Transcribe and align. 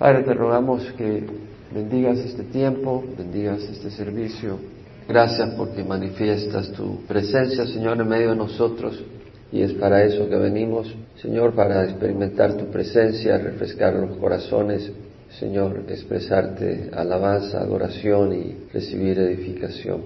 Padre, 0.00 0.22
te 0.22 0.32
rogamos 0.32 0.82
que 0.96 1.26
bendigas 1.74 2.20
este 2.20 2.44
tiempo, 2.44 3.04
bendigas 3.18 3.60
este 3.64 3.90
servicio. 3.90 4.58
Gracias 5.06 5.50
porque 5.58 5.84
manifiestas 5.84 6.72
tu 6.72 7.02
presencia, 7.06 7.66
Señor, 7.66 8.00
en 8.00 8.08
medio 8.08 8.30
de 8.30 8.36
nosotros. 8.36 9.04
Y 9.52 9.60
es 9.60 9.74
para 9.74 10.02
eso 10.02 10.26
que 10.26 10.36
venimos, 10.36 10.90
Señor, 11.20 11.54
para 11.54 11.84
experimentar 11.84 12.54
tu 12.54 12.70
presencia, 12.70 13.36
refrescar 13.36 13.92
los 13.92 14.16
corazones, 14.16 14.90
Señor, 15.38 15.84
expresarte 15.86 16.88
alabanza, 16.94 17.60
adoración 17.60 18.32
y 18.32 18.56
recibir 18.72 19.18
edificación. 19.18 20.00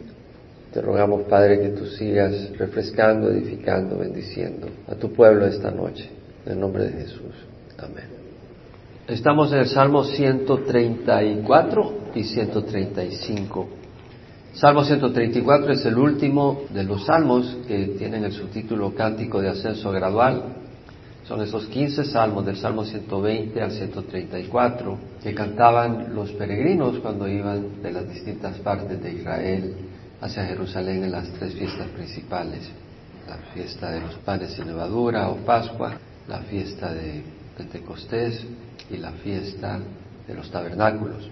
Te 0.73 0.83
rogamos, 0.83 1.23
Padre, 1.29 1.61
que 1.61 1.69
tú 1.69 1.87
sigas 1.87 2.51
refrescando, 2.59 3.31
edificando, 3.31 3.97
bendiciendo 3.99 4.67
a 4.89 4.97
tu 4.97 5.13
pueblo 5.13 5.47
esta 5.47 5.71
noche. 5.71 6.11
En 6.47 6.55
el 6.55 6.59
nombre 6.59 6.83
de 6.87 6.93
Jesús. 6.95 7.33
Amén. 7.79 8.23
Estamos 9.07 9.52
en 9.52 9.59
el 9.59 9.66
Salmo 9.66 10.02
134 10.02 11.95
y 12.15 12.24
135. 12.24 13.69
Salmo 14.55 14.83
134 14.83 15.73
es 15.74 15.84
el 15.84 15.98
último 15.98 16.62
de 16.70 16.84
los 16.84 17.05
salmos 17.05 17.59
que 17.69 17.88
tienen 17.98 18.24
el 18.24 18.32
subtítulo 18.32 18.95
Cántico 18.95 19.43
de 19.43 19.51
Ascenso 19.51 19.91
Gradual. 19.91 20.55
Son 21.29 21.43
esos 21.43 21.66
15 21.66 22.02
salmos 22.05 22.46
del 22.46 22.56
Salmo 22.56 22.82
120 22.82 23.60
al 23.60 23.73
134 23.73 24.98
que 25.23 25.34
cantaban 25.34 26.15
los 26.15 26.32
peregrinos 26.32 26.98
cuando 27.01 27.29
iban 27.29 27.82
de 27.82 27.93
las 27.93 28.09
distintas 28.09 28.57
partes 28.60 29.02
de 29.02 29.12
Israel 29.12 29.74
hacia 30.23 30.46
Jerusalén 30.46 31.05
en 31.05 31.12
las 31.12 31.29
tres 31.29 31.52
fiestas 31.52 31.88
principales. 31.88 32.71
La 33.29 33.37
fiesta 33.52 33.91
de 33.91 34.01
los 34.01 34.15
panes 34.15 34.52
sin 34.52 34.66
levadura 34.66 35.29
o 35.29 35.37
Pascua, 35.45 35.93
la 36.27 36.38
fiesta 36.38 36.95
de 36.95 37.23
Pentecostés 37.59 38.46
y 38.91 38.97
la 38.97 39.12
fiesta 39.12 39.79
de 40.27 40.34
los 40.34 40.51
tabernáculos. 40.51 41.29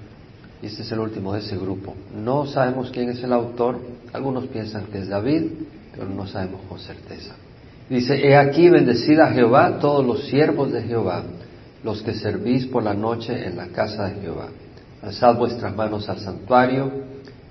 Y 0.63 0.67
este 0.67 0.83
es 0.83 0.93
el 0.93 1.01
último 1.01 1.33
de 1.33 1.41
ese 1.41 1.57
grupo. 1.57 1.95
No 2.15 2.47
sabemos 2.47 2.91
quién 2.91 3.11
es 3.11 3.23
el 3.23 3.33
autor, 3.33 3.79
algunos 4.13 4.47
piensan 4.47 4.87
que 4.87 4.99
es 4.99 5.09
David, 5.09 5.45
pero 5.93 6.09
no 6.09 6.27
sabemos 6.27 6.61
con 6.69 6.79
certeza. 6.79 7.35
Dice, 7.89 8.15
he 8.27 8.37
aquí 8.37 8.71
bendecida 8.71 9.33
Jehová 9.33 9.79
todos 9.81 10.07
los 10.07 10.29
siervos 10.29 10.73
de 10.73 10.83
Jehová, 10.83 11.25
los 11.83 12.01
que 12.03 12.15
servís 12.15 12.67
por 12.67 12.83
la 12.83 12.95
noche 12.95 13.47
en 13.47 13.57
la 13.57 13.67
casa 13.69 14.07
de 14.07 14.21
Jehová. 14.21 14.49
Alzad 15.03 15.37
vuestras 15.37 15.75
manos 15.75 16.09
al 16.09 16.21
santuario 16.21 16.93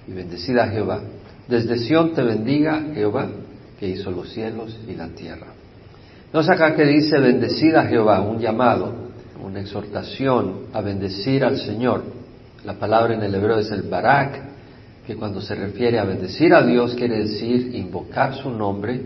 y 0.08 0.14
bendecida 0.14 0.68
Jehová. 0.68 1.02
Desde 1.50 1.78
Sión 1.80 2.14
te 2.14 2.24
bendiga 2.24 2.82
Jehová, 2.94 3.28
que 3.78 3.90
hizo 3.90 4.10
los 4.10 4.32
cielos 4.32 4.80
y 4.88 4.96
la 4.96 5.10
tierra. 5.10 5.48
No 6.32 6.42
sé 6.44 6.54
acá 6.54 6.76
que 6.76 6.86
dice 6.86 7.20
bendecida 7.20 7.86
Jehová, 7.88 8.22
un 8.22 8.40
llamado, 8.40 9.11
una 9.44 9.62
exhortación 9.62 10.68
a 10.74 10.82
bendecir 10.82 11.44
al 11.44 11.58
Señor. 11.58 12.04
La 12.64 12.74
palabra 12.74 13.16
en 13.16 13.24
el 13.24 13.34
hebreo 13.34 13.60
es 13.60 13.72
el 13.72 13.84
barak, 13.84 14.52
que 15.06 15.16
cuando 15.16 15.42
se 15.42 15.56
refiere 15.56 16.00
a 16.00 16.04
bendecir 16.04 16.54
a 16.54 16.64
Dios 16.64 16.96
quiere 16.96 17.20
decir 17.20 17.76
invocar 17.76 18.36
su 18.36 18.50
nombre, 18.52 19.02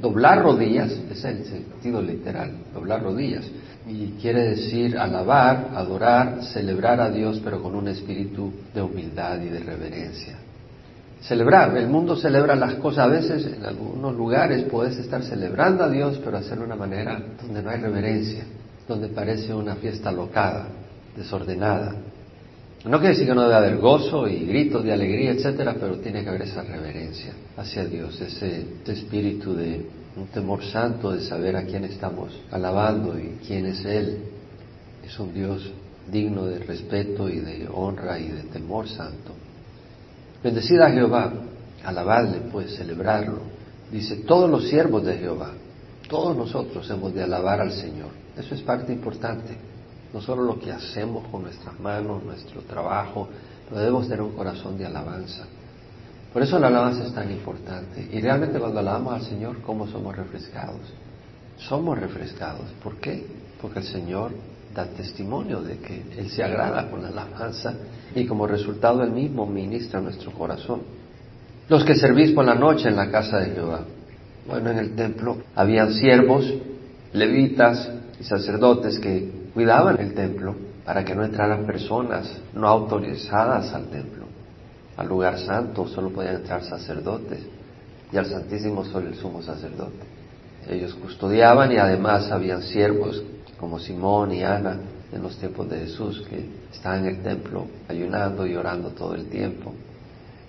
doblar 0.00 0.42
rodillas, 0.42 0.92
es 1.10 1.24
el 1.24 1.44
sentido 1.44 2.00
literal, 2.02 2.52
doblar 2.74 3.02
rodillas, 3.02 3.44
y 3.88 4.12
quiere 4.20 4.48
decir 4.48 4.98
alabar, 4.98 5.70
adorar, 5.74 6.42
celebrar 6.42 7.00
a 7.00 7.10
Dios, 7.10 7.40
pero 7.44 7.62
con 7.62 7.74
un 7.74 7.88
espíritu 7.88 8.52
de 8.74 8.82
humildad 8.82 9.40
y 9.40 9.48
de 9.48 9.60
reverencia. 9.60 10.38
Celebrar, 11.20 11.76
el 11.76 11.88
mundo 11.88 12.16
celebra 12.16 12.54
las 12.54 12.74
cosas, 12.74 13.06
a 13.06 13.08
veces 13.08 13.46
en 13.46 13.64
algunos 13.64 14.14
lugares 14.14 14.64
puedes 14.64 14.96
estar 14.98 15.22
celebrando 15.22 15.84
a 15.84 15.88
Dios, 15.88 16.20
pero 16.24 16.38
hacerlo 16.38 16.62
de 16.62 16.72
una 16.72 16.76
manera 16.76 17.22
donde 17.42 17.62
no 17.62 17.70
hay 17.70 17.80
reverencia, 17.80 18.44
donde 18.86 19.08
parece 19.08 19.52
una 19.52 19.76
fiesta 19.76 20.12
locada, 20.12 20.68
desordenada. 21.16 21.94
No 22.84 22.98
quiere 22.98 23.14
decir 23.14 23.26
que 23.26 23.34
no 23.34 23.42
debe 23.42 23.54
haber 23.54 23.78
gozo 23.78 24.28
y 24.28 24.46
gritos 24.46 24.84
de 24.84 24.92
alegría, 24.92 25.32
etcétera, 25.32 25.74
pero 25.78 25.98
tiene 25.98 26.22
que 26.22 26.28
haber 26.28 26.42
esa 26.42 26.62
reverencia 26.62 27.32
hacia 27.56 27.84
Dios, 27.84 28.20
ese, 28.20 28.64
espíritu 28.86 29.54
de 29.54 29.84
un 30.16 30.26
temor 30.28 30.62
santo 30.64 31.10
de 31.10 31.20
saber 31.20 31.56
a 31.56 31.64
quién 31.64 31.84
estamos 31.84 32.32
alabando 32.50 33.18
y 33.18 33.38
quién 33.46 33.66
es 33.66 33.84
Él. 33.84 34.18
Es 35.04 35.18
un 35.18 35.34
Dios 35.34 35.68
digno 36.10 36.46
de 36.46 36.60
respeto 36.60 37.28
y 37.28 37.40
de 37.40 37.68
honra 37.72 38.18
y 38.20 38.28
de 38.28 38.42
temor 38.44 38.88
santo. 38.88 39.32
Bendecida 40.44 40.86
a 40.86 40.90
Jehová, 40.92 41.32
alabadle 41.84 42.38
pues, 42.52 42.76
celebrarlo. 42.76 43.40
Dice, 43.90 44.16
todos 44.16 44.48
los 44.48 44.68
siervos 44.68 45.04
de 45.04 45.16
Jehová, 45.16 45.52
todos 46.08 46.36
nosotros 46.36 46.88
hemos 46.90 47.14
de 47.14 47.22
alabar 47.22 47.60
al 47.60 47.72
Señor. 47.72 48.10
Eso 48.36 48.54
es 48.54 48.62
parte 48.62 48.92
importante. 48.92 49.56
No 50.12 50.20
solo 50.20 50.42
lo 50.42 50.58
que 50.58 50.70
hacemos 50.70 51.26
con 51.28 51.42
nuestras 51.42 51.78
manos, 51.80 52.22
nuestro 52.22 52.62
trabajo, 52.62 53.28
pero 53.68 53.80
debemos 53.80 54.06
tener 54.06 54.22
un 54.22 54.32
corazón 54.32 54.78
de 54.78 54.86
alabanza. 54.86 55.44
Por 56.32 56.42
eso 56.42 56.58
la 56.58 56.68
alabanza 56.68 57.04
es 57.04 57.14
tan 57.14 57.30
importante. 57.30 58.08
Y 58.12 58.20
realmente 58.20 58.58
cuando 58.58 58.80
alabamos 58.80 59.14
al 59.14 59.22
Señor, 59.22 59.62
¿cómo 59.62 59.86
somos 59.86 60.14
refrescados? 60.16 60.80
Somos 61.56 61.98
refrescados. 61.98 62.66
¿Por 62.82 62.96
qué? 62.96 63.26
Porque 63.60 63.80
el 63.80 63.86
Señor 63.86 64.32
da 64.74 64.84
testimonio 64.84 65.62
de 65.62 65.78
que 65.78 66.02
Él 66.18 66.28
se 66.28 66.44
agrada 66.44 66.90
con 66.90 67.02
la 67.02 67.08
alabanza 67.08 67.74
y 68.14 68.26
como 68.26 68.46
resultado 68.46 69.02
Él 69.02 69.10
mismo 69.10 69.46
ministra 69.46 70.00
nuestro 70.00 70.30
corazón. 70.32 70.82
Los 71.68 71.84
que 71.84 71.94
servís 71.94 72.32
por 72.32 72.44
la 72.44 72.54
noche 72.54 72.88
en 72.88 72.96
la 72.96 73.10
casa 73.10 73.38
de 73.38 73.50
Jehová. 73.50 73.80
Bueno, 74.48 74.70
en 74.70 74.78
el 74.78 74.94
templo 74.94 75.38
habían 75.54 75.92
siervos, 75.92 76.52
levitas 77.12 77.90
y 78.20 78.24
sacerdotes 78.24 78.98
que 78.98 79.50
cuidaban 79.52 79.98
el 80.00 80.14
templo 80.14 80.54
para 80.84 81.04
que 81.04 81.14
no 81.14 81.24
entraran 81.24 81.66
personas 81.66 82.30
no 82.54 82.68
autorizadas 82.68 83.72
al 83.74 83.86
templo. 83.86 84.26
Al 84.96 85.08
lugar 85.08 85.38
santo 85.38 85.86
solo 85.88 86.10
podían 86.10 86.36
entrar 86.36 86.62
sacerdotes 86.62 87.40
y 88.12 88.16
al 88.16 88.26
Santísimo 88.26 88.84
solo 88.84 89.08
el 89.08 89.16
sumo 89.16 89.42
sacerdote. 89.42 90.06
Ellos 90.68 90.94
custodiaban 90.94 91.72
y 91.72 91.76
además 91.76 92.30
habían 92.30 92.62
siervos 92.62 93.22
como 93.58 93.78
Simón 93.78 94.32
y 94.32 94.42
Ana 94.42 94.78
en 95.12 95.22
los 95.22 95.36
tiempos 95.38 95.68
de 95.68 95.78
Jesús, 95.78 96.24
que 96.28 96.48
estaban 96.72 97.06
en 97.06 97.16
el 97.16 97.22
templo 97.22 97.66
ayunando 97.88 98.46
y 98.46 98.54
orando 98.54 98.90
todo 98.90 99.14
el 99.14 99.26
tiempo. 99.26 99.72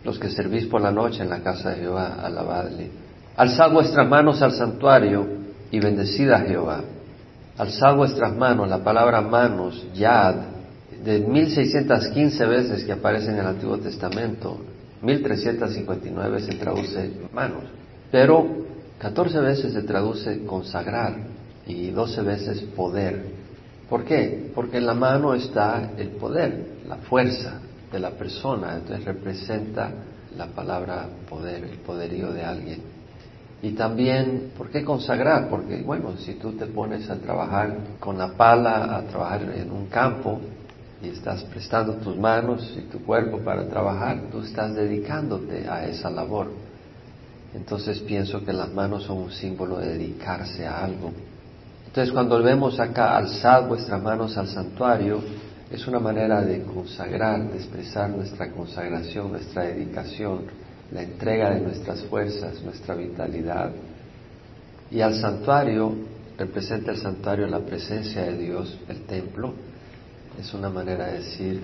Los 0.03 0.19
que 0.19 0.30
servís 0.30 0.66
por 0.66 0.81
la 0.81 0.91
noche 0.91 1.24
en 1.24 1.30
la 1.30 1.41
casa 1.41 1.72
de 1.72 1.78
Jehová, 1.78 2.18
alabadle. 2.22 2.90
Alzad 3.38 3.72
vuestras 3.72 4.09
manos 4.09 4.42
al 4.42 4.52
santuario 4.52 5.28
y 5.70 5.80
bendecid 5.80 6.28
Jehová. 6.48 6.81
Alzad 7.59 7.96
vuestras 7.96 8.36
manos, 8.36 8.68
la 8.68 8.84
palabra 8.84 9.22
manos, 9.22 9.86
yad, 9.94 10.36
de 11.03 11.20
1615 11.20 12.46
veces 12.48 12.84
que 12.84 12.94
aparece 12.94 13.30
en 13.30 13.38
el 13.38 13.46
Antiguo 13.46 13.78
Testamento, 13.78 14.58
1359 15.03 16.40
se 16.42 16.56
traduce 16.56 17.12
manos, 17.31 17.64
pero 18.12 18.66
14 18.98 19.40
veces 19.40 19.74
se 19.74 19.84
traduce 19.84 20.44
consagrar 20.44 21.16
y 21.68 21.92
12 21.92 22.22
veces 22.24 22.62
poder. 22.75 23.24
¿Por 23.88 24.04
qué? 24.04 24.52
Porque 24.56 24.78
en 24.78 24.88
la 24.88 24.96
mano 24.96 25.36
está 25.36 25.92
el 25.96 26.09
poder, 26.09 26.80
la 26.88 26.98
fuerza 26.98 27.59
de 27.92 28.00
la 28.00 28.09
persona, 28.12 28.78
entonces 28.78 29.06
representa 29.06 29.92
la 30.36 30.48
palabra 30.48 31.08
poder, 31.30 31.64
el 31.66 31.78
poderío 31.78 32.31
de 32.34 32.44
alguien. 32.44 32.97
Y 33.62 33.72
también, 33.72 34.51
¿por 34.57 34.69
qué 34.69 34.84
consagrar? 34.84 35.50
Porque, 35.50 35.81
bueno, 35.81 36.16
si 36.18 36.35
tú 36.35 36.53
te 36.53 36.68
pones 36.68 37.09
a 37.09 37.16
trabajar 37.16 37.75
con 38.00 38.18
la 38.18 38.34
pala, 38.34 38.95
a 38.95 39.01
trabajar 39.03 39.41
en 39.56 39.72
un 39.72 39.88
campo, 39.88 40.40
y 41.01 41.09
estás 41.09 41.44
prestando 41.44 41.94
tus 41.95 42.18
manos 42.18 42.73
y 42.75 42.81
tu 42.81 43.00
cuerpo 43.03 43.40
para 43.40 43.68
trabajar, 43.68 44.19
tú 44.31 44.41
estás 44.41 44.73
dedicándote 44.73 45.68
a 45.69 45.85
esa 45.85 46.09
labor. 46.09 46.51
Entonces 47.53 48.00
pienso 48.00 48.44
que 48.44 48.53
las 48.53 48.72
manos 48.73 49.03
son 49.03 49.18
un 49.18 49.31
símbolo 49.31 49.78
de 49.78 49.89
dedicarse 49.89 50.66
a 50.66 50.84
algo. 50.84 51.12
Entonces 51.85 52.12
cuando 52.12 52.41
vemos 52.41 52.79
acá, 52.79 53.16
alzad 53.16 53.68
vuestras 53.68 54.01
manos 54.01 54.38
al 54.38 54.47
santuario, 54.47 55.22
es 55.72 55.85
una 55.88 56.00
manera 56.00 56.41
de 56.41 56.63
consagrar, 56.63 57.51
de 57.51 57.57
expresar 57.57 58.10
nuestra 58.10 58.51
consagración, 58.51 59.31
nuestra 59.31 59.63
dedicación, 59.63 60.44
la 60.92 61.04
entrega 61.04 61.54
de 61.54 61.62
nuestras 61.62 62.01
fuerzas, 62.04 62.62
nuestra 62.63 62.95
vitalidad. 62.95 63.72
Y 64.89 65.01
al 65.01 65.16
santuario 65.16 65.94
representa 66.38 66.92
el 66.92 66.98
santuario 66.98 67.48
la 67.48 67.60
presencia 67.60 68.24
de 68.24 68.38
Dios, 68.38 68.78
el 68.88 69.01
templo. 69.01 69.54
Es 70.39 70.54
una 70.54 70.69
manera 70.69 71.07
de 71.07 71.19
decir, 71.19 71.62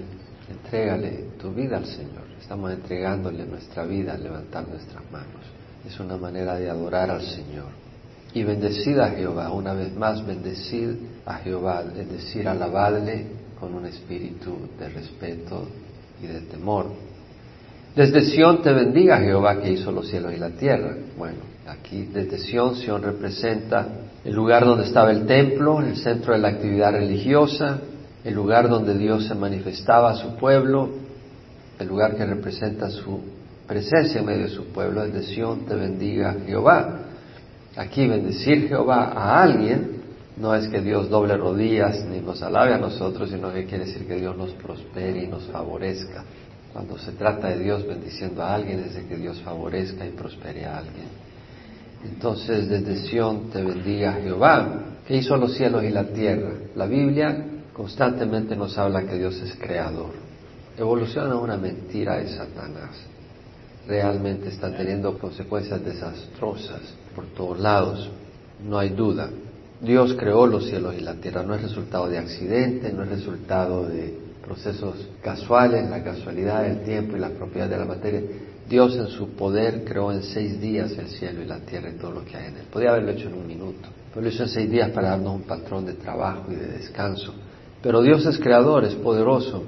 entrégale 0.49 1.29
tu 1.39 1.51
vida 1.53 1.77
al 1.77 1.85
Señor. 1.85 2.23
Estamos 2.39 2.71
entregándole 2.71 3.45
nuestra 3.45 3.85
vida, 3.85 4.17
levantar 4.17 4.67
nuestras 4.67 5.03
manos. 5.11 5.43
Es 5.87 5.99
una 5.99 6.17
manera 6.17 6.55
de 6.55 6.69
adorar 6.69 7.11
al 7.11 7.21
Señor. 7.21 7.83
Y 8.33 8.43
bendecid 8.43 8.97
a 8.99 9.11
Jehová, 9.11 9.51
una 9.51 9.73
vez 9.73 9.93
más, 9.95 10.25
bendecid 10.25 10.95
a 11.25 11.35
Jehová, 11.35 11.83
es 11.95 12.09
decir, 12.09 12.47
alabadle 12.47 13.27
con 13.59 13.75
un 13.75 13.85
espíritu 13.85 14.57
de 14.79 14.89
respeto 14.89 15.67
y 16.21 16.27
de 16.27 16.41
temor. 16.41 16.87
Desde 17.95 18.21
Sión 18.21 18.63
te 18.63 18.73
bendiga 18.73 19.19
Jehová 19.19 19.61
que 19.61 19.71
hizo 19.71 19.91
los 19.91 20.07
cielos 20.07 20.33
y 20.33 20.37
la 20.37 20.49
tierra. 20.49 20.95
Bueno, 21.15 21.37
aquí 21.67 22.09
desde 22.11 22.39
Sión, 22.39 22.75
Sión 22.75 23.03
representa 23.03 23.87
el 24.25 24.33
lugar 24.33 24.65
donde 24.65 24.85
estaba 24.85 25.11
el 25.11 25.27
templo, 25.27 25.79
el 25.79 25.95
centro 25.97 26.33
de 26.33 26.39
la 26.39 26.47
actividad 26.47 26.93
religiosa, 26.93 27.81
el 28.23 28.33
lugar 28.33 28.67
donde 28.67 28.97
Dios 28.97 29.27
se 29.27 29.35
manifestaba 29.35 30.11
a 30.11 30.15
su 30.15 30.35
pueblo, 30.37 30.89
el 31.77 31.87
lugar 31.87 32.15
que 32.15 32.25
representa 32.25 32.89
su 32.89 33.19
presencia 33.67 34.21
en 34.21 34.25
medio 34.25 34.43
de 34.43 34.49
su 34.49 34.65
pueblo, 34.67 35.03
es 35.03 35.13
de 35.13 35.23
Sion 35.23 35.65
te 35.67 35.75
bendiga 35.75 36.35
Jehová. 36.47 36.99
Aquí 37.75 38.07
bendecir 38.07 38.69
Jehová 38.69 39.11
a 39.15 39.43
alguien 39.43 40.01
no 40.37 40.55
es 40.55 40.67
que 40.67 40.81
Dios 40.81 41.09
doble 41.09 41.37
rodillas 41.37 42.03
ni 42.05 42.19
nos 42.19 42.41
alabe 42.41 42.73
a 42.73 42.77
nosotros, 42.77 43.29
sino 43.29 43.53
que 43.53 43.65
quiere 43.65 43.85
decir 43.85 44.07
que 44.07 44.15
Dios 44.15 44.35
nos 44.35 44.51
prospere 44.53 45.23
y 45.23 45.27
nos 45.27 45.43
favorezca. 45.43 46.23
Cuando 46.73 46.97
se 46.97 47.11
trata 47.11 47.49
de 47.49 47.59
Dios 47.59 47.85
bendiciendo 47.85 48.41
a 48.41 48.55
alguien 48.55 48.79
es 48.79 48.95
de 48.95 49.05
que 49.05 49.15
Dios 49.15 49.39
favorezca 49.41 50.05
y 50.05 50.09
prospere 50.09 50.65
a 50.65 50.79
alguien. 50.79 51.05
Entonces 52.03 52.67
desde 52.67 52.97
Sion 53.07 53.51
te 53.51 53.63
bendiga 53.63 54.13
Jehová, 54.13 54.81
que 55.07 55.15
hizo 55.15 55.37
los 55.37 55.55
cielos 55.55 55.83
y 55.83 55.89
la 55.89 56.05
tierra. 56.05 56.51
La 56.75 56.87
Biblia 56.87 57.45
constantemente 57.73 58.55
nos 58.55 58.77
habla 58.77 59.03
que 59.03 59.17
Dios 59.17 59.39
es 59.41 59.55
creador. 59.55 60.11
Evoluciona 60.75 61.35
una 61.35 61.57
mentira 61.57 62.17
de 62.17 62.27
Satanás. 62.27 63.05
Realmente 63.87 64.49
está 64.49 64.75
teniendo 64.75 65.17
consecuencias 65.19 65.83
desastrosas 65.85 66.81
por 67.15 67.25
todos 67.27 67.59
lados, 67.59 68.09
no 68.65 68.79
hay 68.79 68.89
duda. 68.89 69.29
Dios 69.81 70.15
creó 70.17 70.47
los 70.47 70.65
cielos 70.67 70.95
y 70.97 71.01
la 71.01 71.15
tierra, 71.15 71.43
no 71.43 71.53
es 71.53 71.61
resultado 71.61 72.09
de 72.09 72.17
accidentes, 72.17 72.93
no 72.93 73.03
es 73.03 73.09
resultado 73.09 73.85
de 73.85 74.17
procesos 74.45 75.09
casuales, 75.21 75.89
la 75.89 76.03
casualidad 76.03 76.63
del 76.63 76.83
tiempo 76.83 77.15
y 77.15 77.19
las 77.19 77.31
propiedades 77.31 77.71
de 77.71 77.77
la 77.77 77.85
materia. 77.85 78.21
Dios 78.69 78.95
en 78.95 79.07
su 79.07 79.29
poder 79.29 79.83
creó 79.83 80.11
en 80.11 80.23
seis 80.23 80.59
días 80.59 80.91
el 80.97 81.07
cielo 81.07 81.41
y 81.41 81.45
la 81.45 81.59
tierra 81.59 81.89
y 81.89 81.97
todo 81.97 82.11
lo 82.11 82.25
que 82.25 82.37
hay 82.37 82.47
en 82.47 82.57
él. 82.57 82.65
Podía 82.71 82.91
haberlo 82.91 83.11
hecho 83.11 83.27
en 83.27 83.35
un 83.35 83.47
minuto, 83.47 83.89
pero 84.09 84.21
lo 84.21 84.29
hizo 84.29 84.43
en 84.43 84.49
seis 84.49 84.69
días 84.69 84.89
para 84.91 85.09
darnos 85.09 85.35
un 85.35 85.43
patrón 85.43 85.85
de 85.85 85.93
trabajo 85.93 86.51
y 86.51 86.55
de 86.55 86.67
descanso. 86.67 87.33
Pero 87.81 88.01
Dios 88.01 88.25
es 88.25 88.37
creador, 88.39 88.85
es 88.85 88.95
poderoso, 88.95 89.63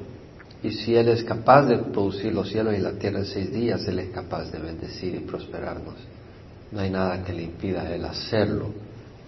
y 0.63 0.71
si 0.71 0.95
Él 0.95 1.09
es 1.09 1.23
capaz 1.23 1.67
de 1.67 1.77
producir 1.77 2.33
los 2.33 2.49
cielos 2.49 2.73
y 2.75 2.81
la 2.81 2.93
tierra 2.93 3.19
en 3.19 3.25
seis 3.25 3.51
días, 3.51 3.85
Él 3.87 3.99
es 3.99 4.09
capaz 4.09 4.51
de 4.51 4.59
bendecir 4.59 5.13
y 5.13 5.19
prosperarnos. 5.19 5.95
No 6.71 6.79
hay 6.79 6.89
nada 6.89 7.23
que 7.23 7.33
le 7.33 7.43
impida 7.43 7.93
Él 7.93 8.03
hacerlo. 8.05 8.69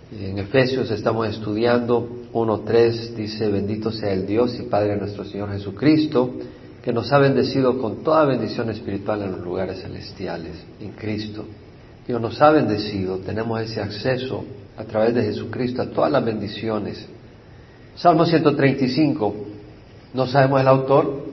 En 0.09 0.39
Efesios 0.39 0.89
estamos 0.89 1.27
estudiando 1.27 2.07
1.3, 2.31 3.13
dice, 3.13 3.49
bendito 3.49 3.91
sea 3.91 4.13
el 4.13 4.25
Dios 4.25 4.57
y 4.57 4.63
Padre 4.63 4.95
nuestro 4.95 5.25
Señor 5.25 5.51
Jesucristo, 5.51 6.31
que 6.81 6.93
nos 6.93 7.11
ha 7.11 7.17
bendecido 7.17 7.77
con 7.77 8.03
toda 8.05 8.23
bendición 8.23 8.69
espiritual 8.69 9.21
en 9.23 9.33
los 9.33 9.41
lugares 9.41 9.81
celestiales, 9.81 10.53
en 10.79 10.91
Cristo. 10.91 11.43
Dios 12.07 12.21
nos 12.21 12.41
ha 12.41 12.51
bendecido, 12.51 13.17
tenemos 13.17 13.59
ese 13.59 13.81
acceso 13.81 14.45
a 14.77 14.85
través 14.85 15.13
de 15.13 15.23
Jesucristo 15.23 15.81
a 15.81 15.87
todas 15.87 16.09
las 16.09 16.23
bendiciones. 16.23 17.05
Salmo 17.97 18.25
135, 18.25 19.35
no 20.13 20.25
sabemos 20.25 20.61
el 20.61 20.69
autor, 20.69 21.25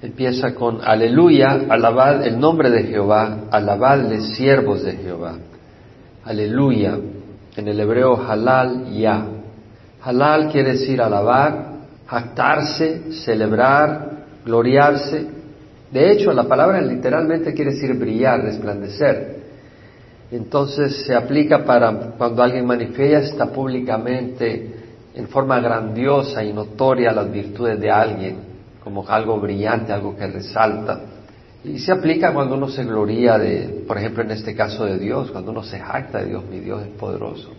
empieza 0.00 0.54
con 0.54 0.78
aleluya, 0.80 1.66
alabad 1.68 2.24
el 2.24 2.38
nombre 2.38 2.70
de 2.70 2.84
Jehová, 2.84 3.46
alabadle 3.50 4.20
siervos 4.20 4.84
de 4.84 4.92
Jehová. 4.92 5.38
Aleluya, 6.24 6.96
en 7.56 7.68
el 7.68 7.80
hebreo 7.80 8.16
halal 8.16 8.92
ya. 8.92 9.26
Halal 10.02 10.50
quiere 10.50 10.72
decir 10.72 11.00
alabar, 11.00 11.72
jactarse, 12.06 13.12
celebrar, 13.24 14.10
gloriarse. 14.44 15.26
De 15.90 16.10
hecho, 16.10 16.32
la 16.32 16.44
palabra 16.44 16.80
literalmente 16.80 17.52
quiere 17.52 17.72
decir 17.72 17.94
brillar, 17.94 18.42
resplandecer. 18.42 19.42
Entonces 20.30 21.04
se 21.04 21.14
aplica 21.14 21.64
para 21.64 21.92
cuando 22.16 22.42
alguien 22.42 22.66
manifiesta 22.66 23.46
públicamente 23.46 24.74
en 25.14 25.28
forma 25.28 25.60
grandiosa 25.60 26.42
y 26.42 26.54
notoria 26.54 27.12
las 27.12 27.30
virtudes 27.30 27.78
de 27.78 27.90
alguien, 27.90 28.36
como 28.82 29.06
algo 29.06 29.38
brillante, 29.38 29.92
algo 29.92 30.16
que 30.16 30.26
resalta. 30.26 31.00
Y 31.64 31.78
se 31.78 31.92
aplica 31.92 32.32
cuando 32.32 32.56
uno 32.56 32.68
se 32.68 32.84
gloría 32.84 33.38
de, 33.38 33.84
por 33.86 33.96
ejemplo, 33.96 34.24
en 34.24 34.32
este 34.32 34.54
caso 34.54 34.84
de 34.84 34.98
Dios, 34.98 35.30
cuando 35.30 35.52
uno 35.52 35.62
se 35.62 35.78
jacta 35.78 36.18
de 36.18 36.30
Dios, 36.30 36.44
mi 36.50 36.58
Dios 36.58 36.82
es 36.82 36.88
poderoso, 36.88 37.50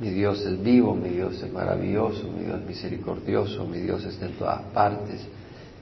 mi 0.00 0.10
Dios 0.10 0.44
es 0.44 0.60
vivo, 0.60 0.96
mi 0.96 1.10
Dios 1.10 1.40
es 1.40 1.52
maravilloso, 1.52 2.28
mi 2.36 2.44
Dios 2.44 2.60
es 2.60 2.66
misericordioso, 2.66 3.64
mi 3.64 3.78
Dios 3.78 4.04
está 4.04 4.26
en 4.26 4.32
todas 4.32 4.62
partes, 4.74 5.20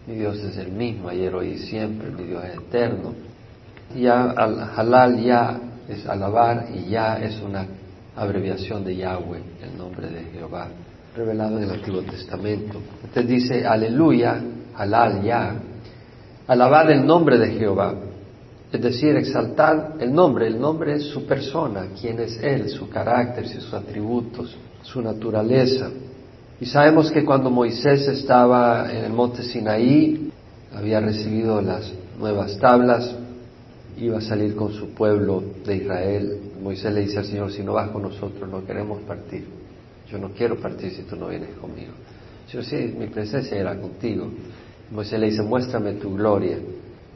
mi 0.07 0.15
Dios 0.15 0.39
es 0.41 0.59
el 0.59 0.73
mismo 0.73 1.09
ayer, 1.09 1.35
hoy 1.35 1.53
y 1.53 1.59
siempre, 1.59 2.11
mi 2.11 2.25
Dios 2.25 2.45
es 2.45 2.59
eterno. 2.59 3.15
Ya 3.97 4.31
al 4.31 4.61
halal 4.77 5.23
ya 5.23 5.59
es 5.89 6.07
alabar 6.07 6.69
y 6.75 6.91
ya 6.91 7.19
es 7.19 7.41
una 7.41 7.67
abreviación 8.15 8.85
de 8.85 8.97
Yahweh, 8.97 9.41
el 9.63 9.79
nombre 9.79 10.09
de 10.09 10.25
Jehová, 10.25 10.69
revelado 11.17 11.57
en 11.57 11.65
el 11.65 11.71
Antiguo 11.71 12.03
Testamento. 12.03 12.79
Entonces 13.03 13.27
dice 13.27 13.67
aleluya, 13.67 14.39
halal 14.77 15.23
ya, 15.23 15.55
Alabad 16.51 16.91
el 16.91 17.07
nombre 17.07 17.39
de 17.39 17.53
Jehová, 17.53 17.95
es 18.73 18.83
decir, 18.83 19.15
exaltar 19.15 19.95
el 20.01 20.13
nombre. 20.13 20.49
El 20.49 20.61
nombre 20.61 20.95
es 20.97 21.05
su 21.05 21.25
persona, 21.25 21.91
quién 22.01 22.19
es 22.19 22.43
Él, 22.43 22.69
su 22.71 22.89
carácter, 22.89 23.47
sus 23.47 23.73
atributos, 23.73 24.57
su 24.83 25.01
naturaleza. 25.01 25.89
Y 26.61 26.67
sabemos 26.67 27.13
que 27.13 27.25
cuando 27.25 27.51
Moisés 27.51 28.09
estaba 28.09 28.93
en 28.93 29.05
el 29.05 29.13
monte 29.13 29.45
Sinaí, 29.45 30.33
había 30.75 30.99
recibido 30.99 31.63
las 31.63 31.93
nuevas 32.19 32.59
tablas, 32.59 33.15
iba 33.97 34.19
a 34.19 34.21
salir 34.21 34.57
con 34.57 34.73
su 34.73 34.89
pueblo 34.89 35.45
de 35.65 35.77
Israel. 35.77 36.41
Moisés 36.61 36.93
le 36.93 37.03
dice 37.03 37.19
al 37.21 37.27
Señor, 37.27 37.53
si 37.53 37.63
no 37.63 37.75
vas 37.75 37.91
con 37.91 38.03
nosotros, 38.03 38.51
no 38.51 38.67
queremos 38.67 39.01
partir. 39.03 39.47
Yo 40.11 40.19
no 40.19 40.31
quiero 40.31 40.57
partir 40.57 40.91
si 40.91 41.03
tú 41.03 41.15
no 41.15 41.29
vienes 41.29 41.51
conmigo. 41.61 41.93
Yo 42.53 42.61
sí, 42.61 42.93
mi 42.99 43.07
presencia 43.07 43.57
era 43.57 43.79
contigo. 43.79 44.27
Moisés 44.91 45.21
le 45.21 45.27
dice, 45.27 45.43
muéstrame 45.43 45.93
tu 45.95 46.15
gloria. 46.15 46.59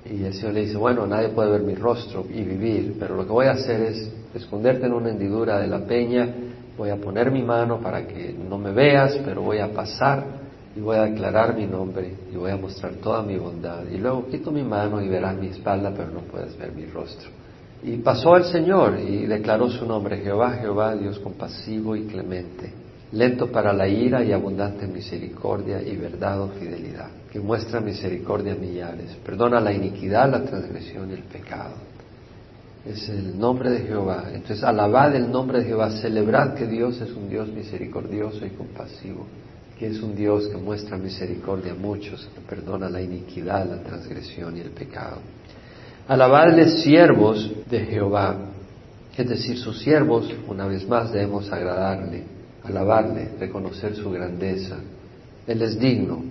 Y 0.04 0.22
el 0.22 0.34
Señor 0.34 0.54
le 0.54 0.60
dice, 0.60 0.76
bueno, 0.76 1.06
nadie 1.06 1.30
puede 1.30 1.50
ver 1.50 1.62
mi 1.62 1.74
rostro 1.74 2.24
y 2.32 2.42
vivir, 2.42 2.96
pero 3.00 3.16
lo 3.16 3.24
que 3.24 3.32
voy 3.32 3.46
a 3.46 3.52
hacer 3.52 3.80
es 3.80 4.12
esconderte 4.34 4.86
en 4.86 4.92
una 4.92 5.10
hendidura 5.10 5.58
de 5.58 5.66
la 5.66 5.80
peña, 5.80 6.28
voy 6.76 6.90
a 6.90 6.96
poner 6.96 7.30
mi 7.30 7.42
mano 7.42 7.80
para 7.80 8.06
que 8.06 8.34
no 8.48 8.58
me 8.58 8.70
veas, 8.70 9.18
pero 9.24 9.42
voy 9.42 9.58
a 9.58 9.72
pasar 9.72 10.24
y 10.76 10.80
voy 10.80 10.96
a 10.96 11.04
declarar 11.04 11.56
mi 11.56 11.66
nombre 11.66 12.14
y 12.32 12.36
voy 12.36 12.50
a 12.50 12.56
mostrar 12.56 12.94
toda 12.94 13.22
mi 13.22 13.36
bondad. 13.36 13.84
Y 13.90 13.96
luego 13.96 14.26
quito 14.26 14.52
mi 14.52 14.62
mano 14.62 15.00
y 15.00 15.08
verás 15.08 15.36
mi 15.36 15.48
espalda, 15.48 15.92
pero 15.96 16.10
no 16.10 16.20
puedes 16.20 16.56
ver 16.58 16.72
mi 16.72 16.84
rostro. 16.84 17.30
Y 17.82 17.96
pasó 17.96 18.36
el 18.36 18.44
Señor 18.44 18.98
y 19.00 19.26
declaró 19.26 19.68
su 19.70 19.86
nombre, 19.86 20.18
Jehová, 20.18 20.52
Jehová, 20.52 20.94
Dios 20.94 21.18
compasivo 21.18 21.96
y 21.96 22.04
clemente, 22.04 22.72
lento 23.12 23.50
para 23.50 23.72
la 23.72 23.88
ira 23.88 24.22
y 24.22 24.32
abundante 24.32 24.86
misericordia 24.86 25.82
y 25.82 25.96
verdad 25.96 26.40
o 26.42 26.48
fidelidad 26.48 27.23
que 27.34 27.40
muestra 27.40 27.80
misericordia 27.80 28.54
millares, 28.54 29.16
perdona 29.26 29.58
la 29.58 29.72
iniquidad, 29.72 30.30
la 30.30 30.44
transgresión 30.44 31.10
y 31.10 31.14
el 31.14 31.24
pecado. 31.24 31.74
Es 32.86 33.08
el 33.08 33.36
nombre 33.36 33.70
de 33.70 33.80
Jehová. 33.80 34.26
Entonces, 34.32 34.62
alabad 34.62 35.16
el 35.16 35.32
nombre 35.32 35.58
de 35.58 35.64
Jehová, 35.64 35.90
celebrad 35.90 36.54
que 36.54 36.68
Dios 36.68 37.00
es 37.00 37.10
un 37.10 37.28
Dios 37.28 37.48
misericordioso 37.48 38.46
y 38.46 38.50
compasivo, 38.50 39.26
que 39.76 39.88
es 39.88 40.00
un 40.00 40.14
Dios 40.14 40.46
que 40.46 40.56
muestra 40.56 40.96
misericordia 40.96 41.72
a 41.72 41.74
muchos, 41.74 42.24
que 42.36 42.40
perdona 42.42 42.88
la 42.88 43.02
iniquidad, 43.02 43.68
la 43.68 43.82
transgresión 43.82 44.56
y 44.56 44.60
el 44.60 44.70
pecado. 44.70 45.16
Alabadle 46.06 46.68
siervos 46.68 47.50
de 47.68 47.80
Jehová, 47.80 48.36
es 49.16 49.28
decir, 49.28 49.58
sus 49.58 49.80
siervos, 49.80 50.32
una 50.46 50.68
vez 50.68 50.88
más 50.88 51.10
debemos 51.10 51.50
agradarle, 51.50 52.22
alabarle, 52.62 53.30
reconocer 53.40 53.96
su 53.96 54.08
grandeza. 54.12 54.76
Él 55.48 55.62
es 55.62 55.76
digno, 55.80 56.22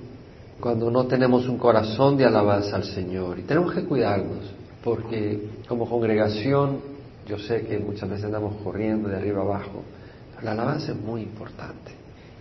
cuando 0.63 0.89
no 0.89 1.08
tenemos 1.08 1.50
un 1.50 1.58
corazón 1.58 2.15
de 2.15 2.24
alabanza 2.24 2.77
al 2.77 2.86
Señor. 2.86 3.38
Y 3.38 3.41
tenemos 3.41 3.74
que 3.74 3.84
cuidarnos, 3.84 4.46
porque 4.82 5.50
como 5.67 5.89
congregación, 5.89 6.79
yo 7.27 7.38
sé 7.38 7.65
que 7.65 7.79
muchas 7.79 8.10
veces 8.10 8.24
andamos 8.24 8.55
corriendo 8.63 9.10
de 9.10 9.17
arriba 9.17 9.41
abajo, 9.41 9.84
pero 10.32 10.46
la 10.46 10.51
alabanza 10.53 10.93
es 10.93 10.98
muy 10.98 11.24
importante. 11.24 11.91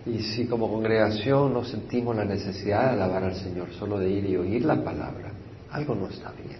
Y 0.05 0.19
si 0.19 0.47
como 0.47 0.69
congregación 0.69 1.51
no 1.51 1.65
sentimos 1.65 2.15
la 2.15 2.23
necesidad 2.23 2.85
de 2.85 2.89
alabar 2.91 3.25
al 3.25 3.35
Señor, 3.35 3.73
solo 3.77 3.99
de 3.99 4.09
ir 4.09 4.23
y 4.23 4.37
oír 4.37 4.63
la 4.63 4.81
palabra, 4.81 5.33
algo 5.71 5.93
no 5.93 6.07
está 6.07 6.31
bien. 6.31 6.59